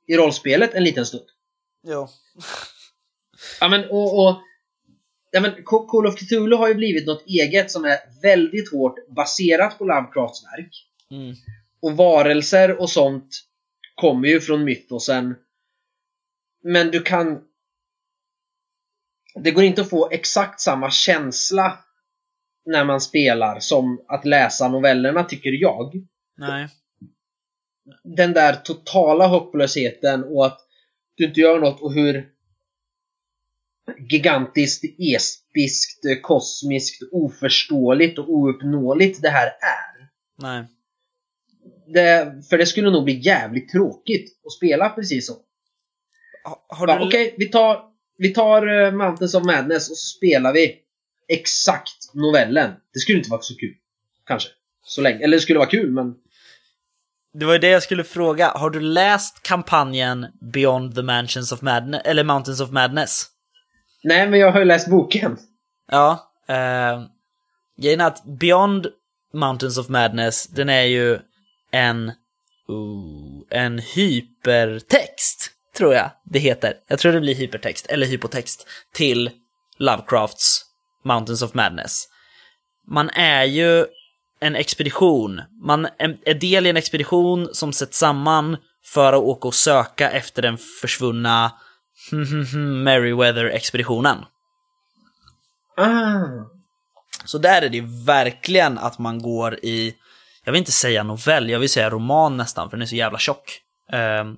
[0.07, 1.27] i rollspelet en liten stund.
[1.83, 2.09] Jo.
[3.61, 4.41] Ja men och, och
[5.31, 9.09] ja, men Ca- Call of Cthulhu har ju blivit något eget som är väldigt hårt
[9.09, 10.89] baserat på Lovecrafts verk.
[11.11, 11.35] Mm.
[11.81, 13.45] Och varelser och sånt
[13.95, 15.35] kommer ju från mytosen.
[16.63, 17.41] Men du kan...
[19.35, 21.79] Det går inte att få exakt samma känsla
[22.67, 25.93] när man spelar som att läsa novellerna, tycker jag.
[26.37, 26.69] Nej.
[28.05, 30.61] Den där totala hopplösheten och att
[31.15, 32.29] du inte gör något och hur
[34.11, 40.09] gigantiskt, episkt, kosmiskt, oförståeligt och ouppnåeligt det här är.
[40.39, 40.65] Nej.
[41.87, 45.33] Det, för det skulle nog bli jävligt tråkigt att spela precis så.
[46.45, 47.07] Ha, har Bara, du...
[47.07, 50.77] Okej, vi tar, vi tar uh, Mountains of Madness och så spelar vi
[51.29, 52.71] exakt novellen.
[52.93, 53.75] Det skulle inte vara så kul.
[54.27, 54.49] Kanske.
[54.87, 55.25] Så länge.
[55.25, 56.15] Eller det skulle vara kul, men...
[57.33, 58.49] Det var ju det jag skulle fråga.
[58.49, 63.27] Har du läst kampanjen Beyond the Mansions of Madness, eller Mountains of Madness?
[64.05, 65.39] Nej, men jag har ju läst boken.
[65.91, 66.33] Ja.
[66.49, 67.05] Eh,
[67.83, 68.87] grejen är att Beyond
[69.33, 71.19] Mountains of Madness, den är ju
[71.71, 72.13] en...
[72.71, 76.75] Uh, en hypertext, tror jag det heter.
[76.87, 79.31] Jag tror det blir hypertext, eller hypotext, till
[79.79, 80.65] Lovecrafts
[81.05, 82.09] Mountains of Madness.
[82.87, 83.87] Man är ju
[84.41, 85.43] en expedition.
[85.63, 90.43] Man är del i en expedition som sätts samman för att åka och söka efter
[90.43, 91.53] den försvunna
[92.85, 94.25] Merryweather-expeditionen.
[95.77, 96.25] Ah.
[97.25, 99.95] Så där är det ju verkligen att man går i,
[100.45, 103.19] jag vill inte säga novell, jag vill säga roman nästan, för den är så jävla
[103.19, 103.61] tjock.
[103.93, 104.37] Ehm,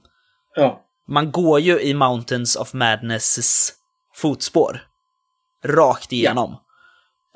[0.54, 0.85] Ja.
[1.08, 3.72] Man går ju i Mountains of Madnesses
[4.14, 4.80] fotspår.
[5.64, 6.56] Rakt igenom.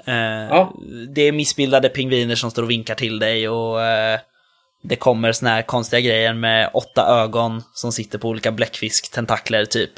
[0.07, 0.75] Eh, Ja.
[1.15, 4.21] Det är missbildade pingviner som står och vinkar till dig och eh,
[4.83, 9.93] det kommer såna här konstiga grejer med åtta ögon som sitter på olika bläckfisktentakler typ.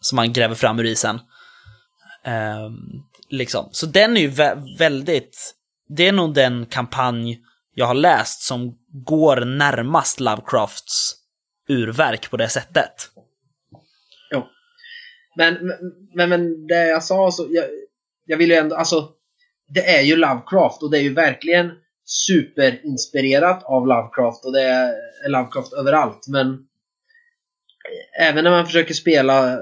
[0.00, 1.20] Som man gräver fram ur isen.
[2.24, 2.76] Ehm,
[3.28, 3.68] liksom.
[3.72, 5.54] Så den är ju vä- väldigt,
[5.88, 7.40] det är nog den kampanj
[7.74, 8.74] jag har läst som
[9.06, 11.14] går närmast Lovecrafts
[11.68, 13.10] urverk på det sättet.
[14.32, 14.42] Jo.
[15.36, 15.72] Men,
[16.14, 17.64] men, men det jag sa så, jag,
[18.26, 19.08] jag vill ju ändå, alltså
[19.68, 21.72] det är ju Lovecraft och det är ju verkligen
[22.04, 24.94] superinspirerat av Lovecraft och det är
[25.28, 26.68] Lovecraft överallt men
[28.20, 29.60] även när man försöker spela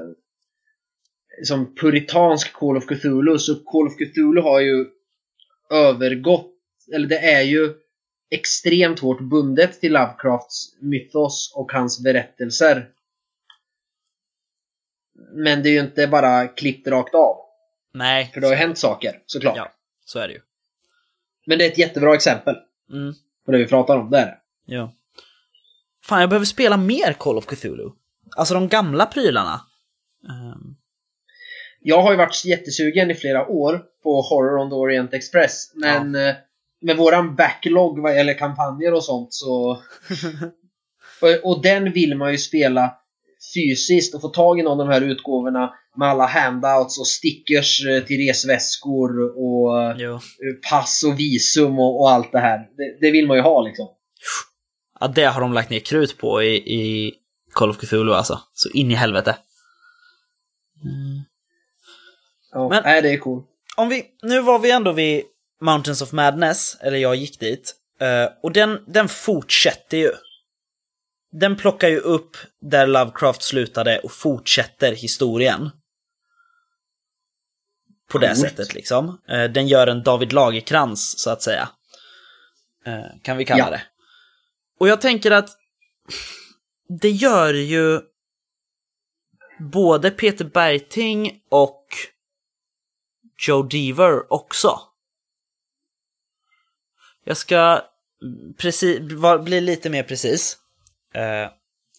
[1.45, 4.87] som puritansk Call of Cthulhu så Call of Cthulhu har ju
[5.71, 6.53] övergått,
[6.95, 7.75] eller det är ju
[8.31, 12.89] extremt hårt bundet till Lovecrafts mythos och hans berättelser.
[15.33, 17.37] Men det är ju inte bara klippt rakt av.
[17.95, 18.31] Nej.
[18.35, 19.57] För det har ju hänt saker, såklart.
[19.57, 19.73] Ja,
[20.05, 20.41] så är det ju.
[21.47, 22.57] Men det är ett jättebra exempel
[22.93, 23.15] Mm,
[23.47, 24.11] på det vi pratar om.
[24.11, 24.39] Det är det.
[24.65, 24.93] ja.
[26.05, 27.91] Fan, jag behöver spela mer Call of Cthulhu.
[28.37, 29.61] Alltså de gamla prylarna.
[30.29, 30.77] Ehm,
[31.81, 35.73] Jag har ju varit jättesugen i flera år på Horror on the Orient Express.
[35.75, 36.35] Men eh,
[36.81, 39.83] med våran backlog vad gäller kampanjer och sånt så...
[41.23, 42.95] och, och den vill man ju spela
[43.55, 47.87] fysiskt och få tag i någon av de här utgåvorna med alla handouts och stickers
[47.87, 50.21] eh, till resväskor och eh, jo.
[50.71, 52.59] pass och visum och, och allt det här.
[52.59, 53.89] Det, det vill man ju ha liksom.
[55.01, 57.15] Ja, det har de lagt ner krut på i, i
[57.53, 58.41] Call of Cthulhu alltså.
[58.53, 59.37] Så in i helvete.
[62.53, 63.43] Ja, Men- nej, det är cool.
[63.77, 65.23] Om vi, nu var vi ändå vid
[65.61, 67.75] Mountains of Madness, eller jag gick dit.
[68.01, 70.13] eh, och den, den fortsätter ju.
[71.33, 75.71] Den plockar ju upp där Lovecraft slutade och fortsätter historien.
[78.09, 79.21] På det sättet liksom.
[79.29, 81.69] Eh, den gör en David Lagerkrans så att säga.
[82.87, 83.71] Eh, kan vi kalla Ja.
[83.71, 83.83] det.
[84.79, 85.51] Och jag tänker att
[87.01, 88.01] det gör ju
[89.61, 91.85] både Peter Bergting och
[93.47, 94.81] Joe Deaver också.
[97.29, 97.83] Jag ska
[98.59, 100.57] preci- va- bli lite mer precis.
[101.15, 101.51] Eh,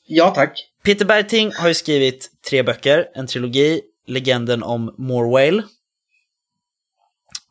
[0.10, 0.68] Ja, tack.
[0.84, 5.64] Peter Bergting har ju skrivit tre böcker, en trilogi, Legenden om Morwale.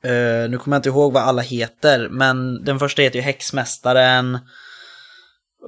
[0.05, 4.35] Eh, nu kommer jag inte ihåg vad alla heter, men den första heter ju Häxmästaren.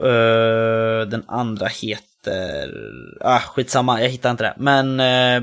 [0.02, 2.74] Eh, den andra heter...
[3.20, 4.54] Ah, skitsamma, jag hittar inte det.
[4.58, 5.42] Men eh,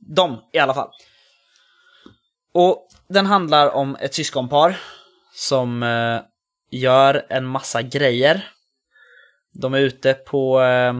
[0.00, 0.90] de i alla fall.
[2.54, 4.76] Och den handlar om ett syskonpar
[5.38, 6.20] som eh,
[6.70, 8.48] gör en massa grejer.
[9.52, 10.94] De är ute på, eh,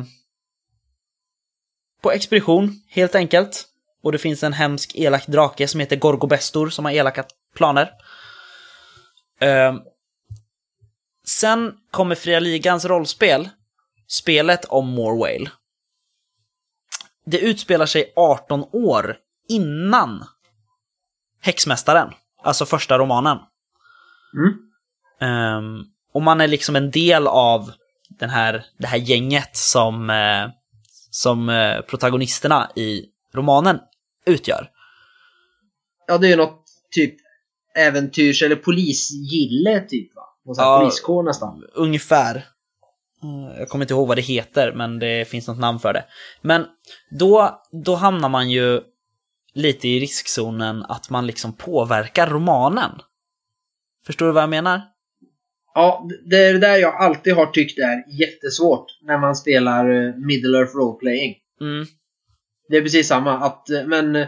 [2.03, 3.69] på expedition, helt enkelt.
[4.03, 7.25] Och det finns en hemsk elak drake som heter Gorgobestor som har elaka
[7.55, 7.91] planer.
[9.41, 9.75] Eh,
[11.27, 13.49] sen kommer Fria Ligans rollspel,
[14.09, 15.51] spelet om Morwale.
[17.25, 19.17] Det utspelar sig 18 år
[19.49, 20.25] innan
[21.41, 22.13] Häxmästaren,
[22.43, 23.39] alltså första romanen.
[24.35, 24.59] Mm.
[25.21, 27.71] Ehm, och man är liksom en del av
[28.09, 30.49] den här, det här gänget som, eh,
[31.11, 33.05] som eh, protagonisterna i
[33.35, 33.79] romanen
[34.27, 34.71] utgör.
[36.07, 37.15] Ja, det är ju något typ
[37.77, 40.23] äventyrs eller polisgille typ va?
[40.59, 40.79] Här Ja.
[40.81, 41.65] poliskår nästan.
[41.75, 42.37] Ungefär.
[43.23, 46.05] Eh, Jag kommer inte ihåg vad det heter, men det finns något namn för det.
[46.43, 46.67] Men
[47.11, 48.81] då, då hamnar man ju
[49.55, 52.91] lite i riskzonen att man liksom påverkar romanen.
[54.09, 54.81] Förstår du vad jag menar?
[55.75, 60.15] Ja, det är det där jag alltid har tyckt är jättesvårt när man spelar eh,
[60.17, 61.35] Middle Earth Roleplaying.
[61.61, 61.87] Mm,
[62.69, 63.33] Det är precis samma.
[63.39, 64.27] Att, eh, men eh,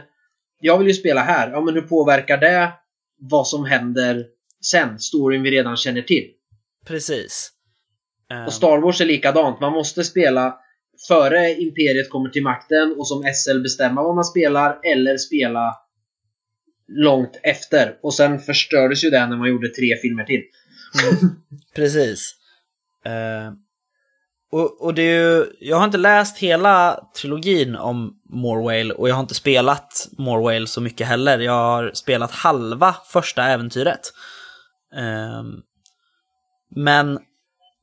[0.60, 1.50] jag vill ju spela här.
[1.50, 2.72] Ja, men hur påverkar det
[3.30, 4.24] vad som händer
[4.70, 4.98] sen?
[4.98, 6.24] Storyn vi redan känner till.
[6.86, 7.50] precis.
[8.30, 9.60] Ehm, Och Star Wars är likadant.
[9.60, 10.58] Man måste spela
[11.08, 15.74] före Imperiet kommer till makten och som SL bestämma vad man spelar eller spela
[16.90, 17.96] långt efter.
[18.02, 20.42] Och sen förstördes ju det när man gjorde tre filmer till.
[21.74, 22.34] Precis.
[23.06, 23.52] Uh,
[24.52, 29.14] och, och det är ju, jag har inte läst hela trilogin om Morwale och jag
[29.14, 31.38] har inte spelat Morwale så mycket heller.
[31.38, 34.00] Jag har spelat halva första äventyret.
[34.96, 35.42] Eh,
[36.76, 37.18] men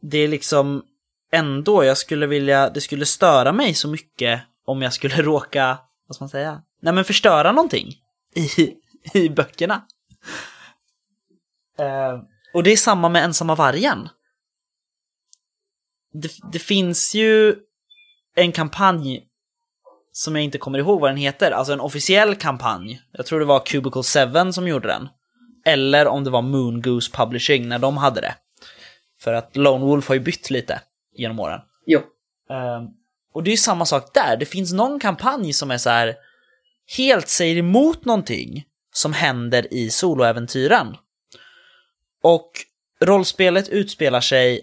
[0.01, 0.83] det är liksom
[1.31, 5.77] ändå, jag skulle vilja, det skulle störa mig så mycket om jag skulle råka,
[6.07, 7.93] vad ska man säga, nej men förstöra någonting
[8.35, 8.75] i,
[9.13, 9.85] i böckerna.
[11.79, 12.19] Eh,
[12.53, 14.09] och det är samma med ensamma vargen.
[16.13, 17.55] Det, det finns ju
[18.35, 19.23] en kampanj
[20.11, 23.01] som jag inte kommer ihåg vad den heter, alltså en officiell kampanj.
[23.11, 24.03] Jag tror det var Cubicle
[24.43, 25.09] 7 som gjorde den.
[25.65, 28.35] Eller om det var Moon Goose Publishing när de hade det.
[29.19, 30.81] För att Lone Wolf har ju bytt lite
[31.13, 31.59] genom åren.
[31.85, 31.99] Jo.
[32.49, 32.87] Ehm,
[33.33, 34.37] och det är ju samma sak där.
[34.37, 36.15] Det finns någon kampanj som är så här
[36.97, 38.63] helt säger emot någonting
[38.97, 40.97] som händer i soloäventyren.
[42.23, 42.51] Och
[43.01, 44.61] rollspelet utspelar sig,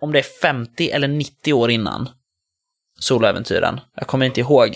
[0.00, 2.08] om det är 50 eller 90 år innan
[2.98, 3.80] soloäventyren.
[3.94, 4.68] Jag kommer inte ihåg.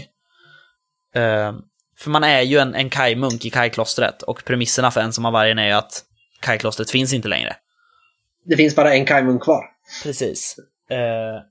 [1.17, 1.53] Uh,
[1.99, 5.59] för man är ju en, en Kai-munk i Kai-klostret och premisserna för Ensam av vargen
[5.59, 6.05] är ju att
[6.41, 7.57] Kai-klostret finns inte längre.
[8.45, 9.65] Det finns bara en Kai-munk kvar.
[10.03, 10.57] Precis.
[10.91, 11.43] Uh,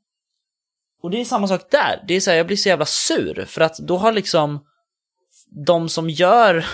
[1.04, 2.04] och det är samma sak där.
[2.08, 4.66] Det är så här, jag blir så jävla sur för att då har liksom
[5.66, 6.66] de som gör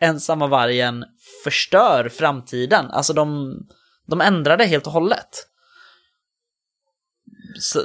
[0.00, 1.04] Ensamma vargen
[1.44, 2.90] förstör framtiden.
[2.90, 3.56] Alltså de,
[4.06, 5.46] de ändrar det helt och hållet.
[7.60, 7.82] Så,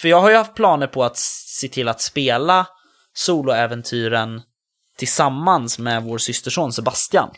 [0.00, 2.66] för jag har ju haft planer på att se till att spela
[3.12, 4.42] soloäventyren
[4.96, 7.30] tillsammans med vår systerson Sebastian.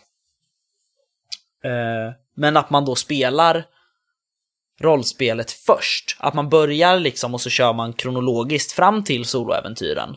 [1.64, 3.64] Eh, men att man då spelar
[4.80, 6.16] rollspelet först.
[6.18, 10.16] Att man börjar liksom och så kör man kronologiskt fram till soloäventyren.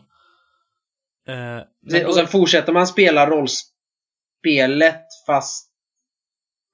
[1.28, 2.06] Eh.
[2.06, 5.70] Och sen fortsätter man spela rollspelet fast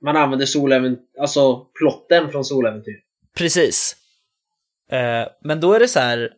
[0.05, 3.01] man använder soläventyr, alltså plotten från soläventyr.
[3.37, 3.97] Precis.
[4.91, 6.33] Eh, men då är det så här,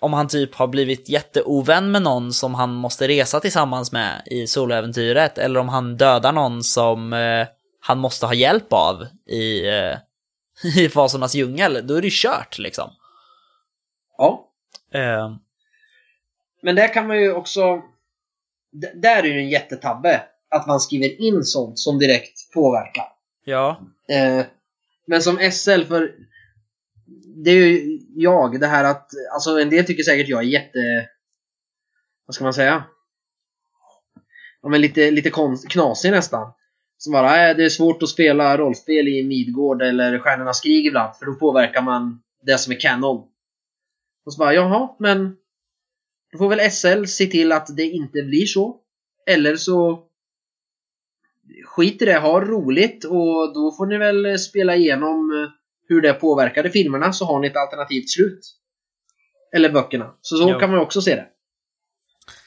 [0.00, 4.46] om han typ har blivit jätteovän med någon som han måste resa tillsammans med i
[4.46, 7.46] soloäventyret, eller om han dödar någon som eh,
[7.80, 9.96] han måste ha hjälp av i, eh,
[10.76, 12.90] i Fasornas djungel, då är det kört liksom.
[14.18, 14.48] Ja.
[16.62, 17.82] Men där kan man ju också...
[18.94, 20.22] Där är ju en jättetabbe.
[20.50, 23.04] Att man skriver in sånt som direkt påverkar.
[23.44, 23.80] Ja.
[24.12, 24.44] Uh,
[25.06, 26.14] men som SL, för
[27.44, 31.08] det är ju jag, det här att, alltså en del tycker säkert jag är jätte,
[32.26, 32.84] vad ska man säga?
[34.62, 36.52] Ja men lite, lite konst, knasig nästan.
[36.98, 41.16] Som bara, äh, det är svårt att spela rollspel i Midgård eller Stjärnornas krig ibland,
[41.16, 43.28] för då påverkar man det som är kanon.
[44.26, 45.36] Och så bara, jaha, men
[46.32, 48.80] då får väl SL se till att det inte blir så.
[49.26, 50.04] Eller så
[51.64, 55.48] skit i det, ha roligt och då får ni väl spela igenom
[55.88, 58.40] hur det påverkade filmerna så har ni ett alternativt slut.
[59.52, 60.14] Eller böckerna.
[60.20, 60.58] Så så jo.
[60.58, 61.26] kan man också se det.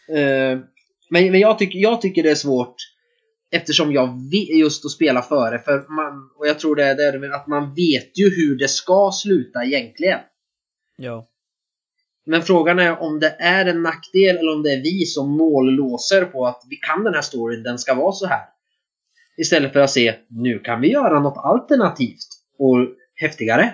[0.09, 0.59] Uh,
[1.09, 2.75] men men jag, tycker, jag tycker det är svårt
[3.51, 5.59] eftersom jag vill just att spela före.
[5.59, 9.11] För man, och jag tror det är det att man vet ju hur det ska
[9.13, 10.19] sluta egentligen.
[10.97, 11.27] Ja.
[12.31, 16.25] Men frågan är om det är en nackdel eller om det är vi som mållåser
[16.25, 18.41] på att vi kan den här storyn, den ska vara så här.
[19.37, 22.27] Istället för att se, nu kan vi göra något alternativt.
[22.57, 22.77] Och
[23.15, 23.73] häftigare.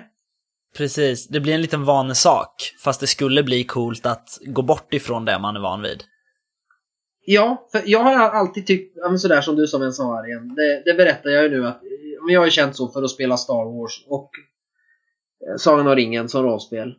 [0.76, 2.74] Precis, det blir en liten vanesak.
[2.84, 6.04] Fast det skulle bli coolt att gå bort ifrån det man är van vid.
[7.26, 10.54] Ja, för jag har alltid tyckt, sådär som du som en sa igen.
[10.54, 11.80] Det, det berättar jag ju nu att
[12.28, 14.30] jag har ju känt så för att spela Star Wars och
[15.48, 16.94] eh, Sagan om ringen som rollspel.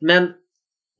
[0.00, 0.32] Men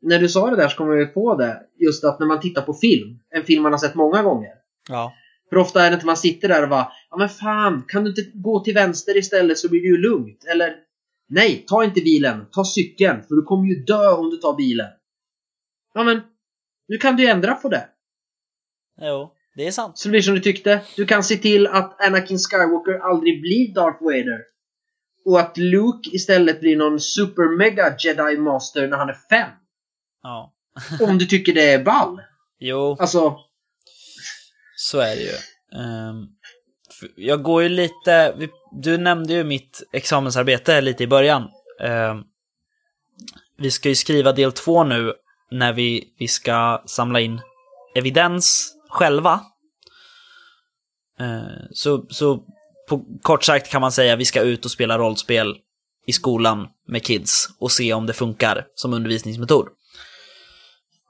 [0.02, 1.62] när du sa det där så kom jag på det.
[1.78, 4.50] Just att när man tittar på film, en film man har sett många gånger.
[4.88, 5.12] Ja.
[5.48, 8.10] För ofta är det inte man sitter där och bara Ja men fan, kan du
[8.10, 10.44] inte gå till vänster istället så blir det ju lugnt?
[10.44, 10.76] Eller
[11.34, 14.90] Nej, ta inte bilen, ta cykeln för du kommer ju dö om du tar bilen.
[15.94, 16.20] Ja men,
[16.88, 17.88] nu kan du ju ändra på det.
[19.00, 19.98] Jo, det är sant.
[19.98, 20.80] Så det blir som du tyckte.
[20.96, 24.40] Du kan se till att Anakin Skywalker aldrig blir Darth Vader.
[25.24, 29.50] Och att Luke istället blir någon super mega jedi master när han är fem.
[30.22, 30.52] Ja.
[31.00, 32.20] om du tycker det är ball.
[32.58, 32.96] Jo.
[33.00, 33.38] Alltså,
[34.76, 35.36] så är det ju.
[35.78, 36.28] Um,
[37.16, 38.34] jag går ju lite,
[38.72, 41.42] du nämnde ju mitt examensarbete lite i början.
[41.80, 42.24] Um,
[43.58, 45.12] vi ska ju skriva del två nu
[45.50, 47.40] när vi, vi ska samla in
[47.94, 49.40] evidens själva.
[51.20, 52.44] Uh, så, så
[52.88, 55.56] på kort sagt kan man säga att vi ska ut och spela rollspel
[56.06, 59.68] i skolan med kids och se om det funkar som undervisningsmetod.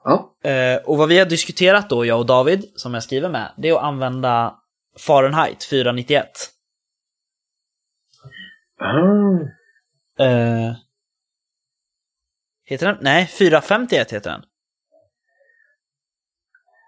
[0.03, 0.35] Ja.
[0.43, 3.69] Eh, och vad vi har diskuterat då, jag och David, som jag skriver med, det
[3.69, 4.55] är att använda
[4.99, 6.25] Fahrenheit 491.
[8.81, 9.41] Mm.
[10.19, 10.75] Eh,
[12.65, 12.97] heter den?
[13.01, 14.41] Nej, 451 heter den.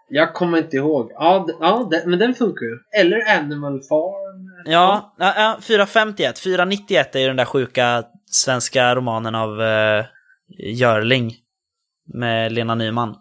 [0.10, 1.12] Jag kommer inte ihåg.
[1.14, 2.80] Ja, ja men den funkar ju.
[3.02, 4.64] Eller Animal Farm.
[4.66, 6.40] Ja, ja, 451.
[6.40, 10.06] 491 är ju den där sjuka svenska romanen av uh,
[10.48, 11.34] Görling
[12.14, 13.16] med Lena Nyman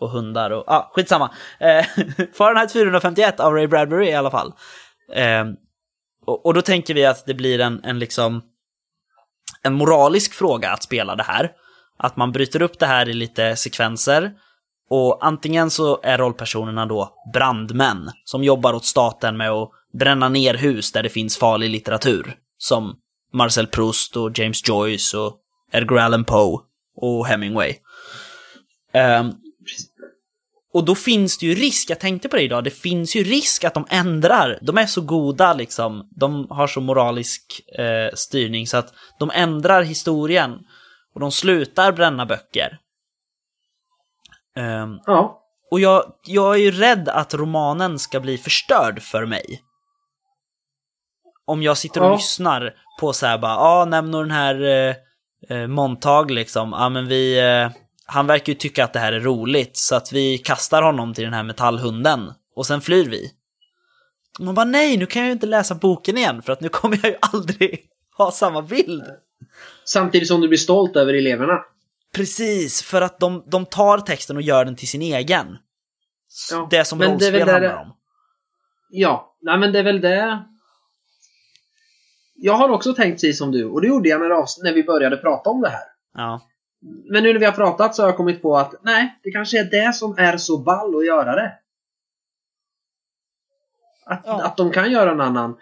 [0.00, 1.30] och hundar och, ah, skitsamma.
[1.60, 1.84] Eh,
[2.34, 4.52] Fahrenheit 451 av Ray Bradbury i alla fall.
[5.14, 5.44] Eh,
[6.26, 8.42] och, och, då tänker vi att det blir en, en liksom
[9.62, 11.50] en moralisk fråga att spela det här.
[11.96, 14.32] Att man bryter upp det här i lite sekvenser.
[14.90, 20.54] Och antingen så är rollpersonerna då brandmän som jobbar åt staten med att bränna ner
[20.54, 22.36] hus där det finns farlig litteratur.
[22.58, 22.96] Som
[23.32, 25.36] Marcel Proust och James Joyce och
[25.72, 26.58] Edgar Allan Poe
[26.96, 27.74] och Hemingway.
[28.94, 29.34] Um,
[30.74, 33.64] Och då finns det ju risk, jag tänkte på det idag, det finns ju risk
[33.64, 34.58] att de ändrar.
[34.62, 39.82] De är så goda liksom, de har så moralisk eh, styrning så att de ändrar
[39.82, 40.58] historien.
[41.14, 42.78] Och de slutar bränna böcker.
[44.56, 45.42] Um, Ja.
[45.70, 49.62] och jag, jag är ju rädd att romanen ska bli förstörd för mig.
[51.46, 52.14] Om jag sitter och Ja.
[52.16, 54.94] lyssnar på så här bara, ja, ah, nämner den här eh,
[55.50, 57.70] eh, Montag liksom, ja men vi, eh,
[58.10, 61.24] han verkar ju tycka att det här är roligt så att vi kastar honom till
[61.24, 63.30] den här metallhunden och sen flyr vi.
[64.38, 66.68] Och man bara nej, nu kan jag ju inte läsa boken igen för att nu
[66.68, 67.86] kommer jag ju aldrig
[68.16, 69.04] ha samma bild.
[69.84, 71.60] Samtidigt som du blir stolt över eleverna.
[72.14, 75.58] Precis, för att de, de tar texten och gör den till sin egen.
[76.50, 77.94] Ja, det som det rollspel handlar det- om.
[78.90, 80.44] Ja, nej men det är väl det.
[82.34, 85.16] Jag har också tänkt sig som du, och det gjorde jag när, när vi började
[85.16, 85.84] prata om det här.
[86.14, 86.40] Ja,
[86.80, 89.60] Men nu när vi har pratat så har jag kommit på att nej, det kanske
[89.60, 91.52] är det som är så ball att göra det.
[94.06, 94.44] Att, Ja.
[94.44, 95.56] att de kan göra en annan.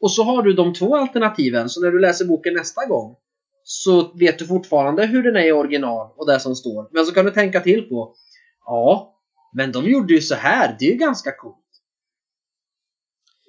[0.00, 3.16] Och så har du de två alternativen, så när du läser boken nästa gång
[3.64, 6.88] så vet du fortfarande hur den är i original och det som står.
[6.92, 8.14] Men så kan du tänka till på
[8.64, 9.18] Ja,
[9.52, 10.76] men de gjorde ju så här.
[10.78, 11.56] Det är ju ganska coolt.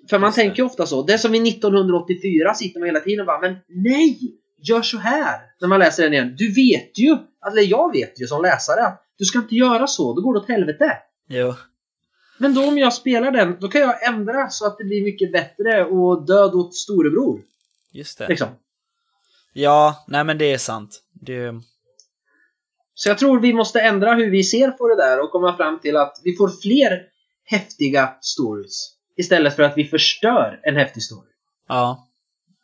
[0.09, 1.03] För man Just tänker ju ofta så.
[1.03, 4.39] Det är som i 1984 sitter man hela tiden och bara Men nej!
[4.70, 5.39] Gör så här!
[5.61, 6.36] När man läser den igen.
[6.38, 10.14] Du vet ju, eller jag vet ju som läsare att du ska inte göra så.
[10.14, 10.97] Då går det åt helvete.
[11.28, 11.53] jo.
[12.38, 15.32] Men då om jag spelar den, då kan jag ändra så att det blir mycket
[15.32, 17.41] bättre och död åt storebror.
[17.91, 18.28] Just det.
[18.28, 18.47] Liksom.
[19.53, 21.03] Ja, nej men det är sant.
[21.14, 21.53] Det...
[22.93, 25.80] Så jag tror vi måste ändra hur vi ser på det där och komma fram
[25.80, 27.01] till att vi får fler
[27.45, 28.93] häftiga stories.
[29.18, 31.30] Istället för att vi förstör en häftig story.
[31.68, 32.07] Ja.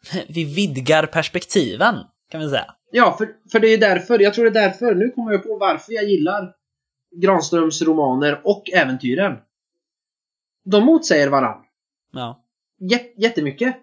[0.30, 1.95] Vi vidgar perspektiven,
[2.32, 2.76] kan vi säga.
[2.91, 5.58] Ja, för, för det är därför, jag tror det är därför, nu kommer jag på
[5.58, 6.56] varför jag gillar
[7.22, 9.38] Granströms romaner och äventyren.
[10.66, 11.66] De motsäger varandra.
[12.12, 12.43] Ja.
[12.91, 13.76] Jät- jättemycket.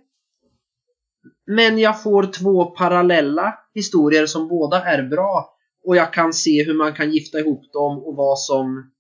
[1.47, 6.75] Men jag får två parallella historier som båda är bra och jag kan se hur
[6.75, 8.93] man kan gifta ihop dem och vad som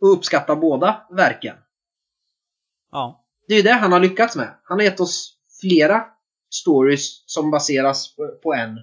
[0.00, 1.56] och uppskatta båda verken.
[2.92, 3.24] Ja.
[3.48, 4.58] Det är ju det han har lyckats med.
[4.64, 6.04] Han har gett oss flera
[6.54, 8.78] stories som baseras på- en.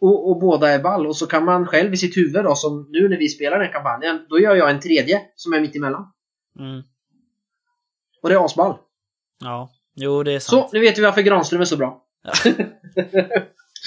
[0.00, 1.06] Och, och båda är ball.
[1.06, 3.72] Och så kan man själv i sitt huvud då, som nu när vi spelar den
[3.72, 6.12] kampanjen, då gör jag en tredje som är mitt emellan.
[6.58, 6.82] Mm.
[8.22, 8.74] Och det är asball.
[9.40, 9.70] Ja.
[9.94, 10.70] Jo, det är sant.
[10.70, 12.02] Så, nu vet vi varför Granström är så bra.
[12.24, 12.32] Ja.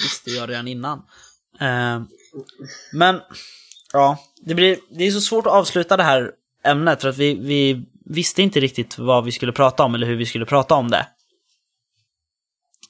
[0.02, 1.02] Visste jag redan innan.
[1.60, 2.02] Eh,
[2.92, 3.20] men,
[3.92, 6.32] ja, det, blir, det är så svårt att avsluta det här
[6.64, 10.16] ämnet för att vi, vi visste inte riktigt vad vi skulle prata om eller hur
[10.16, 11.06] vi skulle prata om det.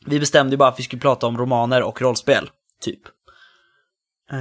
[0.06, 2.50] Vi bestämde ju bara att vi skulle prata om romaner och rollspel,
[2.80, 3.00] typ.
[4.30, 4.38] Eh,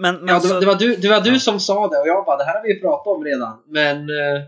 [0.00, 1.38] men, men Ja, det, så, var- det var du, det var du Ja.
[1.38, 3.62] som sa det och jag bara, det här har vi ju pratat om redan.
[3.66, 4.42] Men eh,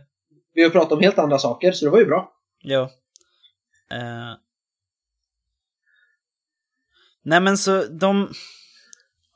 [0.54, 2.32] vi har pratat om helt andra saker, så det var ju bra.
[2.62, 2.80] Jo.
[3.90, 4.34] Eh.
[7.22, 8.32] Nej men så de...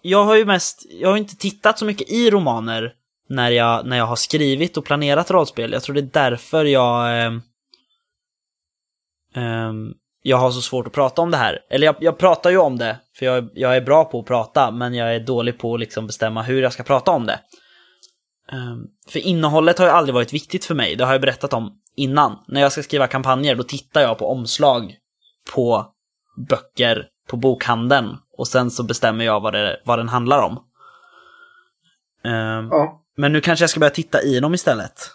[0.02, 2.94] Jag har ju mest, jag har inte tittat så mycket i romaner
[3.28, 5.72] när jag, när jag har skrivit och planerat rollspel.
[5.72, 7.32] Jag tror det är därför jag...
[9.34, 9.92] ehm,
[10.22, 11.58] jag har så svårt att prata om det här.
[11.70, 14.70] Eller jag, jag pratar ju om det, för jag, jag är bra på att prata,
[14.70, 17.40] men jag är dålig på att liksom bestämma hur jag ska prata om det.
[18.52, 21.78] Ehm, för innehållet har ju aldrig varit viktigt för mig, det har jag berättat om
[21.96, 22.38] innan.
[22.48, 24.96] När jag ska skriva kampanjer, då tittar jag på omslag
[25.54, 25.92] på
[26.48, 30.52] böcker på bokhandeln och sen så bestämmer jag vad, det, vad den handlar om.
[32.24, 33.00] Ehm, Ja.
[33.16, 35.10] Men nu kanske jag ska börja titta i dem istället.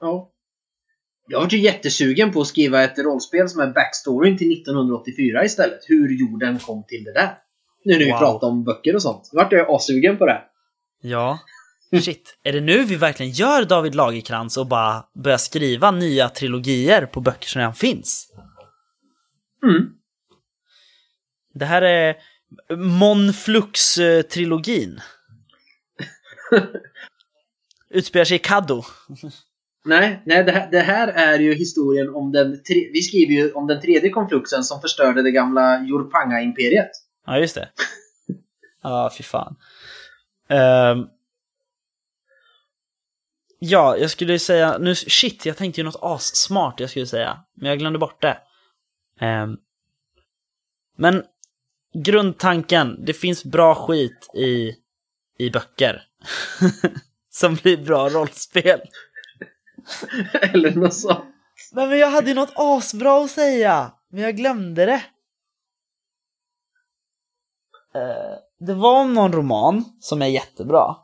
[0.00, 0.30] ja.
[1.28, 5.80] Jag var ju jättesugen på att skriva ett rollspel som är backstoryn till 1984 istället.
[5.88, 7.38] Hur jorden kom till det där.
[7.84, 8.18] Nu när vi Wow.
[8.18, 9.28] pratar om böcker och sånt.
[9.32, 10.42] Då vart jag assugen på det.
[11.02, 11.38] Ja.
[12.02, 17.06] Shit, är det nu vi verkligen gör David Lagerkrans och bara börjar skriva nya trilogier
[17.06, 18.32] på böcker som redan finns?
[19.62, 19.86] Mm.
[21.54, 22.16] Det här är
[22.76, 25.00] Monflux-trilogin.
[27.90, 28.82] Utspelar sig i Kaddo.
[29.84, 32.62] Nej, nej det, här, det här är ju historien om den...
[32.62, 36.90] Tre, vi skriver ju om den tredje konfluxen som förstörde det gamla Jorpanga-imperiet.
[37.26, 37.68] Ja, just det.
[38.82, 39.56] Ja, fy fan.
[40.48, 41.08] Um,
[43.58, 47.68] ja, jag skulle säga, nu, shit, jag tänkte ju något assmart jag skulle säga, men
[47.68, 48.38] jag glömde bort det.
[49.26, 49.56] Um,
[50.96, 51.22] men
[51.94, 54.72] grundtanken, det finns bra skit i,
[55.38, 56.02] i böcker.
[57.30, 58.80] Som blir bra rollspel.
[60.32, 61.24] Eller något sånt.
[61.72, 65.02] Nej men jag hade ju något asbra att säga, men jag glömde det.
[67.94, 70.96] Eh, det var någon roman som är jättebra.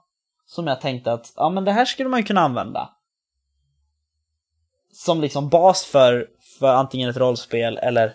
[0.46, 2.90] Som jag tänkte att, ja men det här skulle man ju kunna använda.
[4.92, 6.26] Som liksom bas för,
[6.58, 8.14] för antingen ett rollspel eller...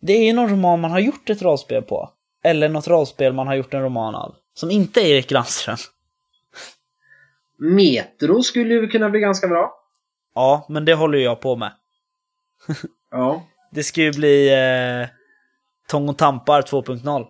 [0.00, 2.10] Det är ju någon roman man har gjort ett rollspel på.
[2.44, 4.34] Eller något rollspel man har gjort en roman av.
[4.54, 5.76] Som inte är Erik Landström.
[7.62, 9.74] Metro skulle ju kunna bli ganska bra.
[10.34, 11.72] Ja, men det håller ju jag på med.
[13.10, 13.42] Ja.
[13.70, 15.08] Det ska ju bli eh,
[15.88, 17.26] Tång och Tampar 2.0.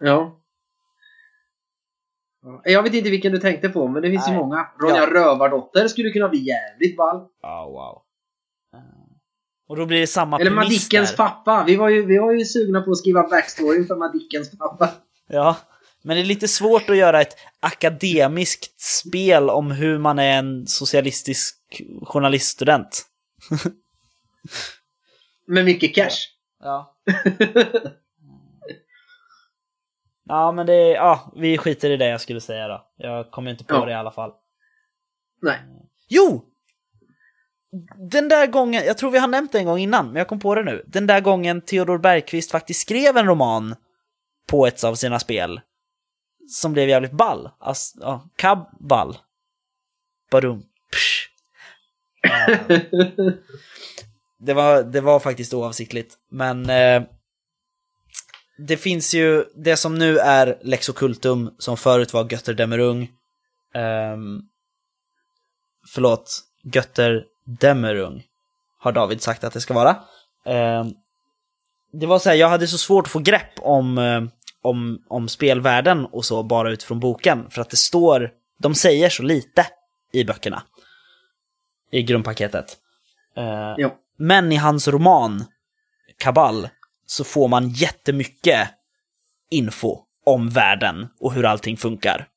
[0.00, 0.40] Ja.
[2.42, 4.40] Ja, Jag vet inte vilken du tänkte på, men det finns ju Nej.
[4.40, 4.68] många.
[4.80, 5.06] Ronja Ja.
[5.06, 7.16] Rövardotter skulle kunna bli jävligt ball.
[7.42, 8.02] Oh, wow.
[9.68, 11.16] Och då blir det samma Eller Madickens där.
[11.16, 11.64] pappa.
[11.66, 14.90] Vi var, ju, vi var ju sugna på att skriva backstoryn för Madickens pappa.
[15.28, 15.56] Ja,
[16.06, 20.66] men det är lite svårt att göra ett akademiskt spel om hur man är en
[20.66, 23.06] socialistisk journaliststudent.
[25.46, 26.16] Med mycket cash.
[26.62, 26.96] Ja.
[30.28, 32.86] Ja, men det är, ja, vi skiter i det jag skulle säga då.
[32.96, 33.84] Jag kommer inte på Ja.
[33.84, 34.32] det i alla fall.
[35.42, 35.58] Nej.
[36.08, 36.44] Jo!
[37.96, 40.40] Den där gången, jag tror vi har nämnt det en gång innan, men jag kom
[40.40, 40.84] på det nu.
[40.86, 43.74] Den där gången Theodor Bergqvist faktiskt skrev en roman
[44.46, 45.60] på ett av sina spel.
[46.48, 47.50] Som blev jävligt ball.
[47.58, 49.18] Alltså, ja, kabball.
[50.30, 50.62] Badum.
[50.92, 51.26] Psh.
[54.38, 56.14] Det, var, det var faktiskt oavsiktligt.
[56.30, 57.02] Men eh,
[58.58, 63.08] det finns ju det som nu är Lexocultum som förut var Götter Dämmerung.
[63.74, 64.42] Ehm,
[65.94, 68.22] förlåt, Götterdämmerung
[68.78, 69.96] har David sagt att det ska vara.
[70.44, 70.94] Ehm,
[71.92, 74.24] det var så här, jag hade så svårt att få grepp om, eh,
[74.66, 77.50] om, om spelvärlden och så bara utifrån boken.
[77.50, 79.66] För att det står, de säger så lite
[80.12, 80.62] i böckerna.
[81.90, 82.76] I grundpaketet.
[83.78, 83.90] Jo.
[84.16, 85.44] men i hans roman,
[86.18, 86.68] Kabal,
[87.06, 88.68] så får man jättemycket
[89.50, 92.28] info om världen och hur allting funkar.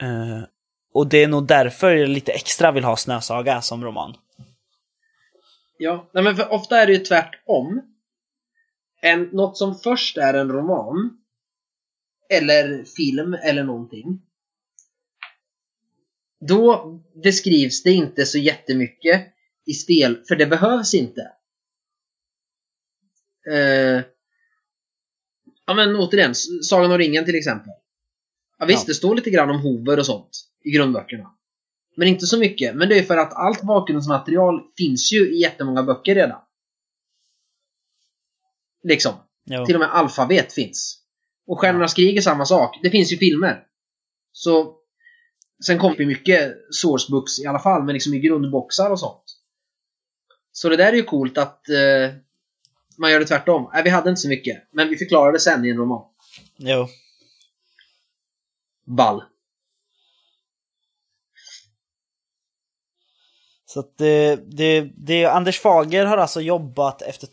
[0.00, 0.42] Eh,
[0.94, 4.14] och det är nog därför jag lite extra vill ha Snösaga som roman.
[5.78, 7.82] Ja, nej men för ofta är det ju tvärtom.
[9.00, 11.18] En, något som först är en roman,
[12.30, 14.22] eller film eller någonting.
[16.40, 19.26] Då beskrivs det inte så jättemycket
[19.66, 21.32] i spel, för det behövs inte.
[23.50, 24.02] Eh,
[25.66, 27.72] ja men återigen, Sagan om ringen till exempel.
[28.58, 28.90] Ja visst, Ja.
[28.90, 30.30] det står lite grann om hover och sånt
[30.64, 31.34] i grundböckerna.
[31.96, 32.76] Men inte så mycket.
[32.76, 36.40] Men det är för att allt bakgrundsmaterial finns ju i jättemånga böcker redan.
[38.88, 39.12] Liksom.
[39.44, 39.66] Jo.
[39.66, 41.02] Till och med alfabet finns.
[41.46, 42.78] Och Stjärnornas krig är samma sak.
[42.82, 43.62] Det finns ju filmer.
[44.32, 44.74] Så...
[45.66, 49.24] Sen kommer det mycket sourcebooks i alla fall, men liksom i grundboxar och sånt.
[50.52, 52.14] Så det där är ju coolt att eh,
[52.98, 53.70] man gör det tvärtom.
[53.72, 54.68] Nej, vi hade inte så mycket.
[54.72, 56.04] Men vi förklarar det sen i en roman.
[56.56, 56.86] Jo.
[58.86, 59.22] Ball.
[63.66, 67.26] Så att det, det, det, Anders Fager har alltså jobbat efter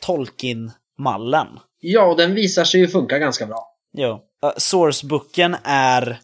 [0.98, 1.48] Tolkien-mallen.
[1.80, 3.76] Ja, och den visar sig ju funka ganska bra.
[3.94, 4.12] Jo.
[4.46, 6.20] Uh, Sourcebooken är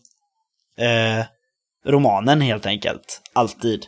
[0.77, 1.25] eh,
[1.85, 3.21] romanen helt enkelt.
[3.33, 3.85] Alltid.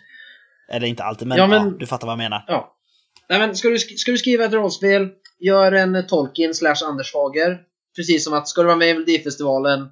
[0.69, 2.43] Eller inte alltid, men, Ja, men- ja, du fattar vad jag menar.
[2.47, 2.75] Ja.
[3.29, 7.11] Nej men ska du, sk- ska du skriva ett rollspel, gör en Tolkien slash Anders
[7.11, 7.59] Fager.
[7.95, 9.87] Precis som att ska du vara med i Melodifestivalen,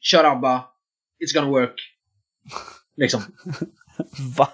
[0.00, 0.64] kör ABBA,
[1.24, 1.74] it's gonna work.
[2.96, 3.20] Liksom.
[4.36, 4.48] Va?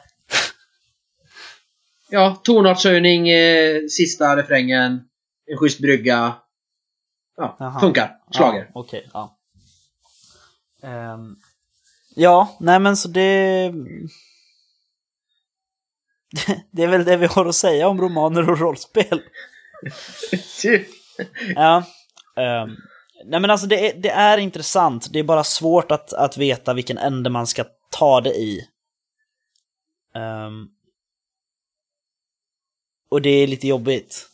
[2.11, 5.01] Ja, tonartshöjning, eh, sista refrängen,
[5.47, 6.35] en schysst brygga.
[7.37, 7.81] Ja, Jaha.
[7.81, 8.17] funkar.
[8.31, 8.59] Schlager.
[8.75, 9.39] Ja, Okej, ja.
[10.83, 11.37] Ehm,
[12.15, 13.73] ja, nej men så det...
[16.71, 19.23] Det är väl det vi har att säga om romaner och rollspel.
[20.63, 20.87] Typ.
[21.55, 21.85] Ja.
[22.37, 22.77] ehm,
[23.25, 26.75] nej men alltså det är, det är intressant, det är bara svårt att, att veta
[26.75, 28.69] vilken ände man ska ta det i.
[30.15, 30.69] Ehm,
[33.11, 34.29] och det är lite jobbigt.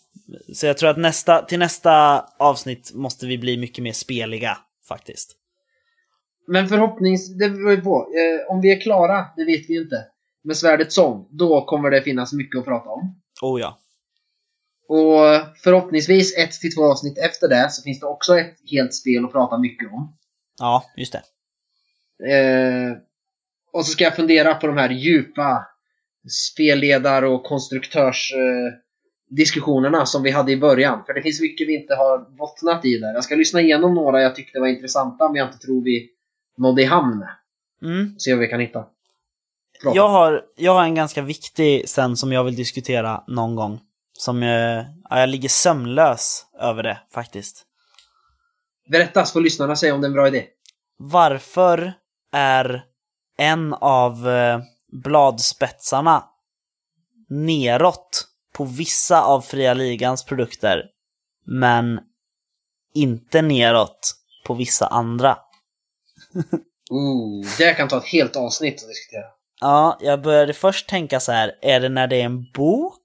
[0.54, 5.36] Så jag tror att nästa, till nästa avsnitt måste vi bli mycket mer speliga, faktiskt.
[6.46, 7.38] Men förhoppnings...
[7.38, 7.96] Det beror ju på.
[7.96, 10.06] Eh, om vi är klara, det vet vi ju inte.
[10.44, 13.20] Med Svärdets sång, då kommer det finnas mycket att prata om.
[13.42, 13.78] Oh ja.
[14.88, 19.24] Och förhoppningsvis ett till två avsnitt efter det så finns det också ett helt spel
[19.24, 20.16] att prata mycket om.
[20.58, 21.22] Ja, just det.
[22.32, 22.92] Eh,
[23.72, 25.66] och så ska jag fundera på de här djupa
[26.52, 28.72] spelledar och konstruktörs eh,
[29.36, 31.04] diskussionerna som vi hade i början.
[31.06, 33.14] För det finns mycket vi inte har bottnat i där.
[33.14, 36.08] Jag ska lyssna igenom några jag tyckte var intressanta men jag inte tror vi
[36.56, 37.24] nådde i hamn.
[37.82, 38.18] Mm.
[38.18, 38.84] Se vad vi kan hitta.
[39.82, 39.96] Prata.
[39.96, 43.80] Jag har, jag har en ganska viktig sen som jag vill diskutera någon gång.
[44.18, 47.66] Som jag, ja, jag ligger sömnlös över det faktiskt.
[48.88, 50.44] Berätta så får lyssnarna säga om det är en bra idé.
[50.98, 51.92] Varför
[52.32, 52.84] är
[53.38, 54.60] en av eh,
[54.92, 56.24] bladspetsarna
[57.28, 60.84] neråt på vissa av fria ligans produkter,
[61.46, 62.00] men
[62.94, 64.14] inte neråt
[64.46, 65.38] på vissa andra?
[66.90, 69.24] Ooh, det kan ta ett helt avsnitt att diskutera.
[69.60, 72.98] Ja, jag började först tänka så här, är det när det är en bok?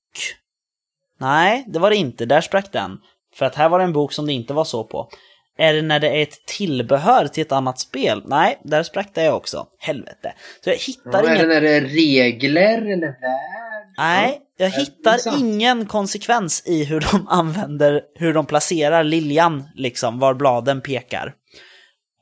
[1.19, 2.97] Nej, det var det inte, där sprack den.
[3.35, 5.09] För att här var det en bok som det inte var så på.
[5.57, 8.23] Är det när det är ett tillbehör till ett annat spel?
[8.25, 9.67] Nej, där sprack det också.
[9.79, 10.33] Helvete.
[10.63, 11.47] Så jag hittar Ja, är ingen...
[11.47, 13.93] det när det är regler eller värld?
[13.97, 20.19] Nej, jag Ja, hittar ingen konsekvens i hur de använder, hur de placerar liljan, liksom,
[20.19, 21.33] var bladen pekar.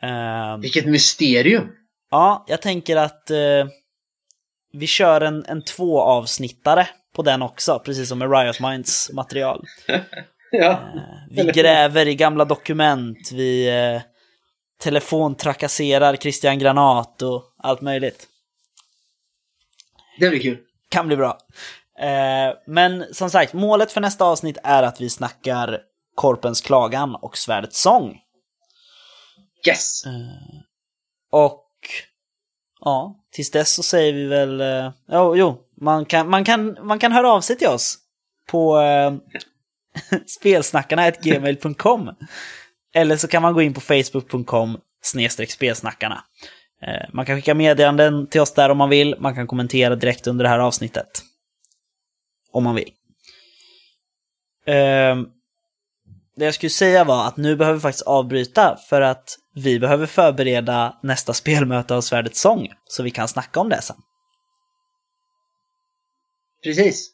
[0.01, 1.69] Ehm, Vilket mysterium!
[2.11, 3.67] ja, jag tänker att eh,
[4.73, 9.65] vi kör en, en två avsnittare på den också, precis som med Riot Minds material.
[10.51, 10.79] Ja.
[11.31, 14.01] Vi gräver i gamla dokument, vi eh,
[14.81, 18.27] telefontrakasserar Christian Granat och allt möjligt.
[20.19, 20.57] Det blir kul.
[20.89, 21.37] Kan bli bra.
[21.99, 25.79] Eh, men som sagt, målet för nästa avsnitt är att vi snackar
[26.15, 28.19] Korpens klagan och Svärdets sång.
[29.67, 30.03] Yes!
[31.31, 31.65] Och
[32.81, 34.61] ja, tills dess så säger vi väl...
[34.61, 37.97] Eh, jo, jo man, kan, man, kan, man kan höra av sig till oss
[38.51, 39.13] på eh,
[40.25, 42.11] spelsnackarna.gmail.com
[42.93, 46.23] Eller så kan man gå in på facebook.com snedstreck spelsnackarna.
[46.81, 49.15] Eh, man kan skicka meddelanden till oss där om man vill.
[49.19, 51.21] Man kan kommentera direkt under det här avsnittet.
[52.55, 52.91] Om man vill.
[54.65, 55.15] Eh,
[56.35, 60.05] det jag skulle säga var att nu behöver vi faktiskt avbryta för att vi behöver
[60.05, 62.67] förbereda nästa spelmöte av Svärdets sång.
[62.85, 63.95] Så vi kan snacka om det sen.
[66.63, 67.11] Precis.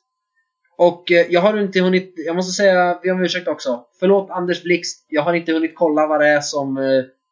[0.77, 3.85] Och eh, jag har inte hunnit, jag måste säga, vi om ursäkt också.
[3.99, 6.83] Förlåt Anders Blixt, jag har inte hunnit kolla vad det är som eh,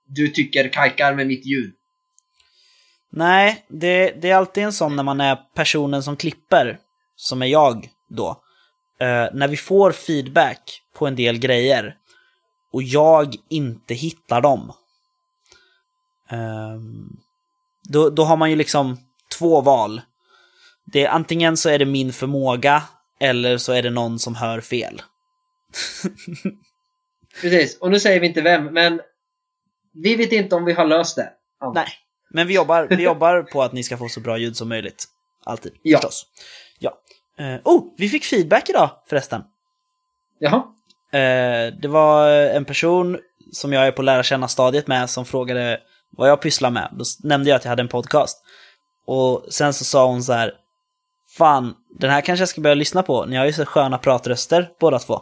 [0.07, 1.73] du tycker kajkar med mitt ljud.
[3.11, 6.77] Nej, det, det är alltid en sån när man är personen som klipper,
[7.15, 8.29] som är jag då.
[8.99, 11.95] Eh, när vi får feedback på en del grejer
[12.73, 14.71] och jag inte hittar dem.
[16.29, 17.09] ehm,
[17.89, 18.97] då, då har man ju liksom
[19.37, 20.01] två val.
[20.85, 22.83] Det är, antingen så är det min förmåga
[23.19, 25.01] eller så är det någon som hör fel.
[27.41, 29.01] Precis, och nu säger vi inte vem, men
[29.93, 31.29] vi vet inte om vi har löst det.
[31.59, 31.83] Anders.
[31.83, 31.93] Nej,
[32.33, 35.05] men vi jobbar, vi jobbar på att ni ska få så bra ljud som möjligt.
[35.45, 35.97] Alltid, Ja.
[35.97, 36.25] förstås.
[36.79, 36.97] Ja.
[37.39, 39.41] Eh, oh, vi fick feedback idag förresten.
[40.39, 40.63] Jaha.
[41.11, 43.19] Eh, det var en person
[43.51, 45.79] som jag är på lära känna stadiet med som frågade
[46.11, 46.89] vad jag pysslar med.
[46.91, 48.43] Då nämnde jag att jag hade en podcast.
[49.05, 50.53] Och sen så sa hon så här,
[51.37, 53.25] fan, den här kanske jag ska börja lyssna på.
[53.25, 55.21] Ni har ju så sköna pratröster båda två.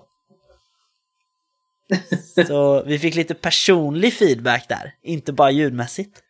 [2.47, 6.23] så vi fick lite personlig feedback där, inte bara ljudmässigt.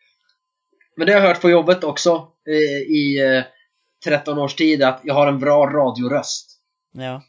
[0.95, 3.43] Men det har jag hört på jobbet också eh, i
[4.05, 6.51] 13 års tid, att jag har en bra radioröst.
[6.91, 7.21] Ja.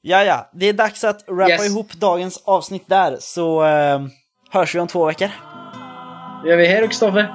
[0.00, 1.66] Ja, ja, det är dags att rappa Yes.
[1.66, 4.00] ihop dagens avsnitt där, så eh,
[4.50, 5.30] hörs vi om två veckor.
[6.44, 6.66] Det gör vi.
[6.66, 7.34] Hej då Kristoffer!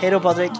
[0.00, 0.52] Hej då Patrik!